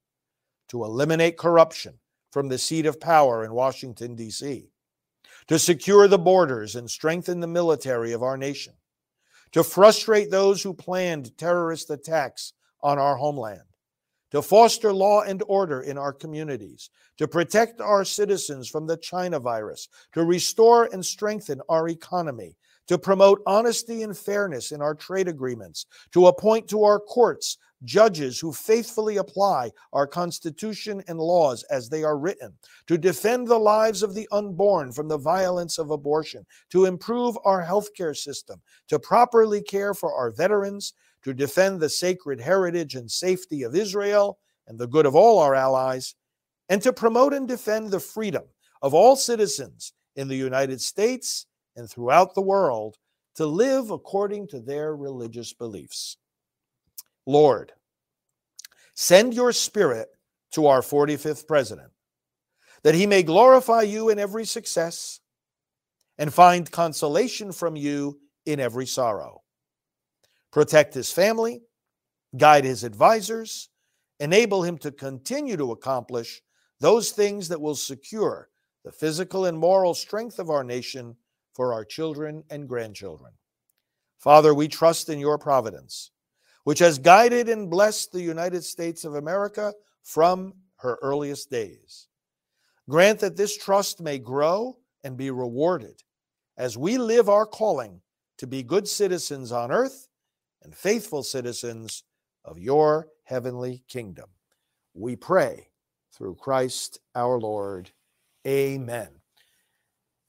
to 0.70 0.86
eliminate 0.86 1.38
corruption 1.38 1.96
from 2.32 2.48
the 2.48 2.58
seat 2.58 2.86
of 2.86 3.02
power 3.02 3.44
in 3.44 3.52
Washington, 3.54 4.16
D.C 4.16 4.70
to 5.48 5.58
secure 5.58 6.08
the 6.08 6.18
borders 6.18 6.76
and 6.76 6.90
strengthen 6.90 7.40
the 7.40 7.48
military 7.48 8.12
of 8.12 8.22
our 8.22 8.38
nation, 8.38 8.74
to 9.52 9.64
frustrate 9.64 10.30
those 10.30 10.62
who 10.62 10.74
planned 10.74 11.38
terrorist 11.38 11.90
attacks 11.90 12.54
on 12.82 13.00
our 13.00 13.16
homeland, 13.16 13.62
to 14.32 14.42
foster 14.42 14.92
law 14.92 15.22
and 15.22 15.42
order 15.48 15.82
in 15.82 15.98
our 15.98 16.14
communities, 16.14 16.90
to 17.18 17.28
protect 17.28 17.80
our 17.80 18.04
citizens 18.04 18.68
from 18.68 18.86
the 18.86 18.98
China 18.98 19.40
virus, 19.40 19.88
to 20.14 20.24
restore 20.24 20.90
and 20.92 21.06
strengthen 21.06 21.62
our 21.70 21.88
economy, 21.88 22.58
to 22.88 22.98
promote 22.98 23.42
honesty 23.46 24.04
and 24.04 24.18
fairness 24.18 24.72
in 24.72 24.82
our 24.82 24.96
trade 24.96 25.28
agreements, 25.28 25.86
to 26.12 26.28
appoint 26.28 26.68
to 26.70 26.84
our 26.84 27.00
courts 27.00 27.58
judges 27.84 28.40
who 28.40 28.52
faithfully 28.52 29.18
apply 29.18 29.72
our 29.94 30.08
Constitution 30.08 31.04
and 31.08 31.20
laws 31.20 31.64
as 31.64 31.90
they 31.90 32.04
are 32.04 32.18
written, 32.18 32.54
to 32.88 32.98
defend 32.98 33.48
the 33.48 33.58
lives 33.58 34.04
of 34.04 34.16
the 34.16 34.28
unborn 34.32 34.92
from 34.92 35.08
the 35.08 35.18
violence 35.18 35.78
of 35.78 35.92
abortion, 35.92 36.46
to 36.72 36.86
improve 36.86 37.38
our 37.46 37.64
healthcare 37.64 38.16
system, 38.16 38.60
to 38.88 39.00
properly 39.00 39.62
care 39.62 39.94
for 39.94 40.14
our 40.14 40.32
veterans, 40.32 40.94
to 41.24 41.34
defend 41.34 41.80
the 41.80 41.90
sacred 41.90 42.40
heritage 42.40 42.96
and 42.96 43.10
safety 43.10 43.64
of 43.64 43.76
Israel 43.76 44.40
and 44.68 44.80
the 44.80 44.88
good 44.88 45.06
of 45.06 45.16
all 45.16 45.40
our 45.40 45.56
allies, 45.56 46.16
and 46.70 46.82
to 46.82 46.92
promote 46.92 47.34
and 47.34 47.48
defend 47.48 47.92
the 47.92 48.00
freedom 48.00 48.44
of 48.82 48.94
all 48.94 49.16
citizens 49.16 49.94
in 50.16 50.28
the 50.28 50.36
United 50.36 50.82
States 50.82 51.46
and 51.78 51.90
throughout 51.90 52.36
the 52.36 52.42
world 52.42 52.98
to 53.36 53.46
live 53.46 53.92
according 53.92 54.48
to 54.48 54.60
their 54.60 54.96
religious 54.96 55.54
beliefs. 55.54 56.18
Lord, 57.26 57.72
send 58.96 59.34
your 59.34 59.52
spirit 59.52 60.10
to 60.54 60.66
our 60.66 60.82
45th 60.82 61.48
president, 61.48 61.92
that 62.84 62.96
he 62.96 63.06
may 63.06 63.22
glorify 63.22 63.84
you 63.84 64.10
in 64.10 64.18
every 64.18 64.44
success 64.46 65.20
and 66.18 66.34
find 66.34 66.72
consolation 66.72 67.52
from 67.52 67.76
you 67.76 68.20
in 68.46 68.60
every 68.60 68.88
sorrow. 68.88 69.44
Protect 70.52 70.96
his 70.96 71.12
family, 71.12 71.62
guide 72.36 72.64
his 72.64 72.84
advisors, 72.84 73.70
enable 74.20 74.64
him 74.64 74.78
to 74.80 74.92
continue 74.92 75.58
to 75.58 75.72
accomplish 75.72 76.42
those 76.80 77.12
things 77.12 77.50
that 77.50 77.62
will 77.62 77.76
secure 77.76 78.50
the 78.84 78.92
physical 78.92 79.46
and 79.46 79.58
moral 79.58 79.94
strength 79.94 80.40
of 80.40 80.50
our 80.50 80.64
nation 80.64 81.16
for 81.58 81.74
our 81.74 81.84
children 81.84 82.44
and 82.52 82.70
grandchildren. 82.70 83.34
Father, 84.20 84.54
we 84.54 84.68
trust 84.68 85.10
in 85.10 85.20
your 85.20 85.38
providence 85.38 86.12
which 86.68 86.80
has 86.80 87.00
guided 87.00 87.48
and 87.48 87.72
blessed 87.72 88.12
the 88.12 88.22
United 88.22 88.62
States 88.62 89.06
of 89.06 89.16
America 89.16 89.74
from 90.04 90.54
her 90.76 91.00
earliest 91.02 91.50
days. 91.50 92.10
Grant 92.90 93.22
that 93.22 93.38
this 93.38 93.56
trust 93.56 94.02
may 94.02 94.20
grow 94.20 94.78
and 95.02 95.16
be 95.16 95.32
rewarded 95.32 96.04
as 96.58 96.78
we 96.78 96.98
live 96.98 97.30
our 97.30 97.46
calling 97.46 98.02
to 98.38 98.46
be 98.46 98.64
good 98.64 98.86
citizens 98.86 99.54
on 99.54 99.72
earth 99.72 100.10
and 100.62 100.76
faithful 100.76 101.24
citizens 101.24 102.04
of 102.44 102.60
your 102.60 103.08
heavenly 103.24 103.86
kingdom. 103.88 104.30
We 104.94 105.16
pray 105.16 105.70
through 106.14 106.36
Christ 106.36 107.00
our 107.16 107.40
Lord. 107.40 107.92
Amen. 108.46 109.17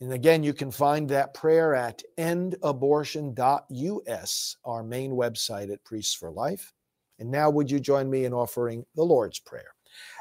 And 0.00 0.12
again, 0.12 0.44
you 0.44 0.52
can 0.52 0.70
find 0.70 1.08
that 1.08 1.34
prayer 1.34 1.74
at 1.74 2.04
endabortion.us, 2.18 4.56
our 4.64 4.84
main 4.84 5.10
website 5.10 5.72
at 5.72 5.84
Priests 5.84 6.14
for 6.14 6.30
Life. 6.30 6.72
And 7.18 7.28
now, 7.30 7.50
would 7.50 7.68
you 7.68 7.80
join 7.80 8.08
me 8.08 8.24
in 8.24 8.32
offering 8.32 8.86
the 8.94 9.02
Lord's 9.02 9.40
Prayer? 9.40 9.74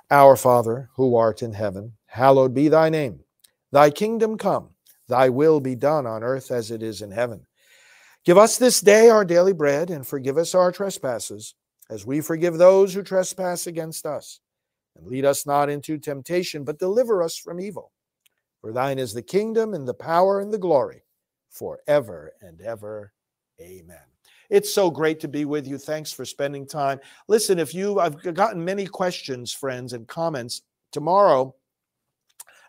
Our 0.09 0.35
Father, 0.35 0.89
who 0.95 1.15
art 1.15 1.43
in 1.43 1.53
heaven, 1.53 1.93
hallowed 2.07 2.55
be 2.55 2.69
thy 2.69 2.89
name. 2.89 3.19
Thy 3.71 3.91
kingdom 3.91 4.37
come, 4.37 4.69
thy 5.07 5.29
will 5.29 5.59
be 5.59 5.75
done 5.75 6.07
on 6.07 6.23
earth 6.23 6.49
as 6.49 6.71
it 6.71 6.81
is 6.81 7.03
in 7.03 7.11
heaven. 7.11 7.45
Give 8.25 8.37
us 8.37 8.57
this 8.57 8.81
day 8.81 9.09
our 9.09 9.23
daily 9.23 9.53
bread, 9.53 9.91
and 9.91 10.07
forgive 10.07 10.37
us 10.37 10.55
our 10.55 10.71
trespasses, 10.71 11.53
as 11.89 12.05
we 12.05 12.21
forgive 12.21 12.57
those 12.57 12.93
who 12.93 13.03
trespass 13.03 13.67
against 13.67 14.07
us. 14.07 14.39
And 14.95 15.05
lead 15.05 15.23
us 15.23 15.45
not 15.45 15.69
into 15.69 15.99
temptation, 15.99 16.63
but 16.63 16.79
deliver 16.79 17.21
us 17.21 17.37
from 17.37 17.61
evil. 17.61 17.91
For 18.67 18.73
thine 18.73 18.99
is 18.99 19.13
the 19.13 19.21
kingdom 19.21 19.73
and 19.73 19.87
the 19.87 19.93
power 19.93 20.41
and 20.41 20.51
the 20.51 20.57
glory 20.57 21.01
forever 21.51 22.33
and 22.41 22.59
ever. 22.59 23.13
Amen. 23.61 24.03
It's 24.49 24.73
so 24.73 24.91
great 24.91 25.21
to 25.21 25.29
be 25.29 25.45
with 25.45 25.65
you. 25.65 25.77
Thanks 25.77 26.11
for 26.11 26.25
spending 26.25 26.67
time. 26.67 26.99
Listen, 27.29 27.59
if 27.59 27.73
you, 27.73 28.01
I've 28.01 28.21
gotten 28.33 28.65
many 28.65 28.85
questions, 28.85 29.53
friends, 29.53 29.93
and 29.93 30.05
comments. 30.05 30.63
Tomorrow, 30.91 31.55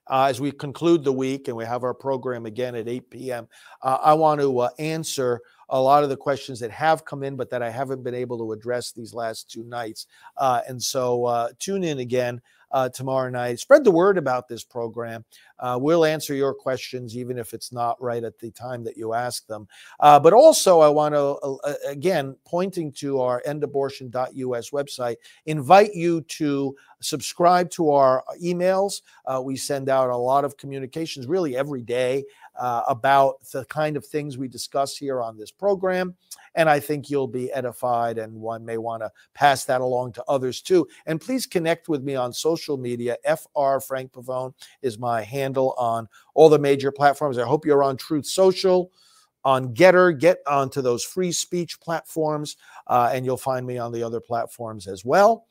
uh, 0.07 0.27
as 0.27 0.41
we 0.41 0.53
conclude 0.53 1.03
the 1.03 1.13
week 1.13 1.49
and 1.49 1.57
we 1.57 1.65
have 1.65 1.83
our 1.83 1.95
program 1.95 2.47
again 2.47 2.77
at 2.77 2.87
8 2.87 3.11
p.m., 3.11 3.49
uh, 3.83 3.99
I 4.01 4.15
want 4.15 4.41
to 4.41 4.57
uh, 4.57 4.71
answer 4.79 5.41
a 5.69 5.81
lot 5.81 6.05
of 6.05 6.11
the 6.11 6.17
questions 6.17 6.61
that 6.61 6.71
have 6.71 7.05
come 7.05 7.25
in, 7.25 7.35
but 7.35 7.51
that 7.51 7.61
I 7.61 7.71
haven't 7.71 8.05
been 8.05 8.15
able 8.15 8.39
to 8.39 8.53
address 8.53 8.93
these 8.93 9.15
last 9.15 9.51
two 9.51 9.65
nights. 9.65 10.07
Uh, 10.37 10.61
and 10.69 10.81
so 10.81 11.25
uh, 11.25 11.49
tune 11.59 11.83
in 11.83 11.99
again 11.99 12.41
uh, 12.71 12.89
tomorrow 12.89 13.31
night. 13.31 13.59
Spread 13.59 13.85
the 13.85 13.91
word 13.91 14.19
about 14.19 14.49
this 14.49 14.65
program. 14.65 15.25
Uh, 15.59 15.79
we'll 15.81 16.05
answer 16.05 16.35
your 16.35 16.55
questions, 16.55 17.17
even 17.17 17.39
if 17.39 17.53
it's 17.53 17.73
not 17.73 18.01
right 18.01 18.25
at 18.25 18.39
the 18.39 18.51
time 18.53 18.85
that 18.85 18.97
you 18.97 19.15
ask 19.15 19.47
them. 19.47 19.67
Uh, 20.01 20.19
but 20.21 20.33
also, 20.33 20.81
I 20.81 20.89
want 20.89 21.15
to, 21.15 21.21
uh, 21.21 21.57
uh, 21.65 21.75
again, 21.87 22.37
pointing 22.45 22.93
to 22.93 23.21
our 23.21 23.43
endabortion.us 23.47 24.71
website, 24.71 25.17
invite 25.47 25.95
you 25.95 26.21
to 26.23 26.77
subscribe 27.01 27.71
to 27.71 27.91
our 27.91 28.25
emails. 28.43 29.03
Uh, 29.27 29.41
we 29.43 29.57
send 29.57 29.89
out 29.89 30.11
a 30.11 30.17
lot 30.17 30.45
of 30.45 30.57
communications 30.57 31.27
really 31.27 31.57
every 31.57 31.83
day 31.83 32.25
about 32.89 33.37
the 33.53 33.65
kind 33.67 33.97
of 33.97 34.05
things 34.05 34.37
we 34.37 34.49
discuss 34.49 34.97
here 34.97 35.23
on 35.23 35.37
this 35.37 35.53
program. 35.53 36.17
And 36.57 36.69
I 36.69 36.81
think 36.81 37.09
you'll 37.09 37.29
be 37.29 37.53
edified, 37.53 38.19
and 38.19 38.33
one 38.33 38.65
may 38.65 38.79
want 38.79 39.05
to 39.05 39.13
pass 39.33 39.65
that 39.67 39.81
along 39.81 40.15
to 40.15 40.25
others 40.27 40.61
too. 40.61 40.89
And 41.07 41.21
please 41.21 41.47
connect 41.47 41.89
with 41.89 42.03
me 42.03 42.17
on 42.17 42.33
social 42.33 42.58
media. 42.77 43.17
FR 43.25 43.79
Frank 43.81 44.13
Pavone 44.13 44.53
is 44.83 44.99
my 44.99 45.23
handle 45.23 45.75
on 45.79 46.09
all 46.35 46.49
the 46.49 46.59
major 46.59 46.91
platforms. 46.91 47.39
I 47.39 47.47
hope 47.47 47.65
you're 47.65 47.83
on 47.83 47.97
Truth 47.97 48.27
Social 48.27 48.91
on 49.45 49.75
Gettr. 49.75 50.19
Get 50.19 50.39
onto 50.47 50.83
those 50.83 51.05
free 51.05 51.33
speech 51.33 51.81
platforms, 51.81 52.57
uh, 52.87 53.11
and 53.13 53.25
you'll 53.25 53.37
find 53.37 53.67
me 53.67 53.79
on 53.79 53.93
the 53.93 54.03
other 54.03 54.21
platforms 54.21 54.87
as 54.87 55.05
well. 55.05 55.47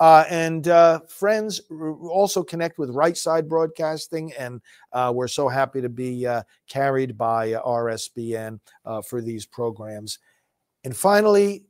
Uh, 0.00 0.24
and 0.30 0.68
uh, 0.68 1.00
friends, 1.08 1.60
also 1.70 2.42
connect 2.42 2.78
with 2.78 2.90
Right 2.90 3.16
Side 3.16 3.48
Broadcasting, 3.48 4.32
and 4.34 4.60
uh, 4.92 5.12
we're 5.14 5.28
so 5.28 5.48
happy 5.48 5.80
to 5.80 5.88
be 5.88 6.26
uh, 6.26 6.42
carried 6.68 7.16
by 7.16 7.52
RSBN 7.52 8.58
uh, 8.84 9.02
for 9.02 9.20
these 9.20 9.46
programs. 9.46 10.18
And 10.84 10.96
finally, 10.96 11.64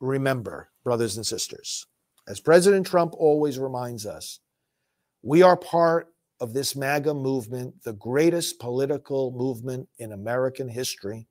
remember, 0.00 0.70
brothers 0.84 1.16
and 1.16 1.26
sisters, 1.26 1.86
as 2.28 2.40
President 2.40 2.86
Trump 2.86 3.14
always 3.16 3.58
reminds 3.58 4.04
us, 4.04 4.40
we 5.22 5.40
are 5.42 5.56
part 5.56 6.12
of 6.40 6.52
this 6.52 6.76
MAGA 6.76 7.14
movement, 7.14 7.82
the 7.82 7.94
greatest 7.94 8.60
political 8.60 9.32
movement 9.32 9.88
in 9.98 10.12
American 10.12 10.68
history. 10.68 11.26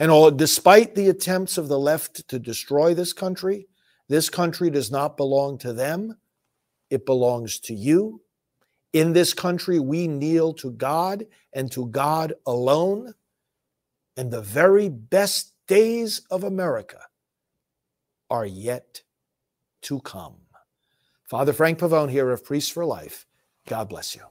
And 0.00 0.10
all, 0.10 0.30
despite 0.30 0.94
the 0.94 1.08
attempts 1.08 1.58
of 1.58 1.68
the 1.68 1.78
left 1.78 2.28
to 2.28 2.38
destroy 2.38 2.92
this 2.92 3.12
country, 3.12 3.68
this 4.08 4.28
country 4.28 4.68
does 4.68 4.90
not 4.90 5.16
belong 5.16 5.58
to 5.58 5.72
them, 5.72 6.18
it 6.90 7.06
belongs 7.06 7.60
to 7.60 7.74
you. 7.74 8.20
In 8.92 9.12
this 9.12 9.32
country, 9.32 9.78
we 9.78 10.06
kneel 10.08 10.52
to 10.54 10.72
God 10.72 11.24
and 11.52 11.70
to 11.72 11.86
God 11.86 12.34
alone. 12.46 13.14
And 14.16 14.30
the 14.30 14.42
very 14.42 14.88
best 14.88 15.54
days 15.66 16.20
of 16.30 16.44
America 16.44 17.00
are 18.28 18.46
yet 18.46 19.03
to 19.84 20.00
come. 20.00 20.34
Father 21.24 21.52
Frank 21.52 21.78
Pavone 21.78 22.10
here 22.10 22.30
of 22.30 22.44
Priests 22.44 22.70
for 22.70 22.84
Life. 22.84 23.26
God 23.66 23.88
bless 23.88 24.14
you. 24.14 24.22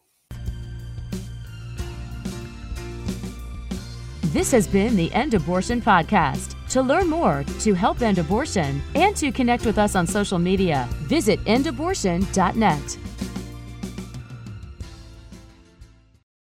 This 4.34 4.52
has 4.52 4.68
been 4.68 4.96
the 4.96 5.14
End 5.14 5.34
Abortion 5.36 5.82
Podcast. 5.82 6.56
To 6.70 6.82
learn 6.82 7.08
more, 7.08 7.46
to 7.60 7.74
help 7.76 8.02
end 8.02 8.18
abortion, 8.18 8.82
and 8.96 9.16
to 9.18 9.32
connect 9.32 9.64
with 9.64 9.78
us 9.78 9.96
on 9.96 10.08
social 10.08 10.40
media, 10.40 10.90
visit 11.04 11.40
endabortion.net. 11.46 12.98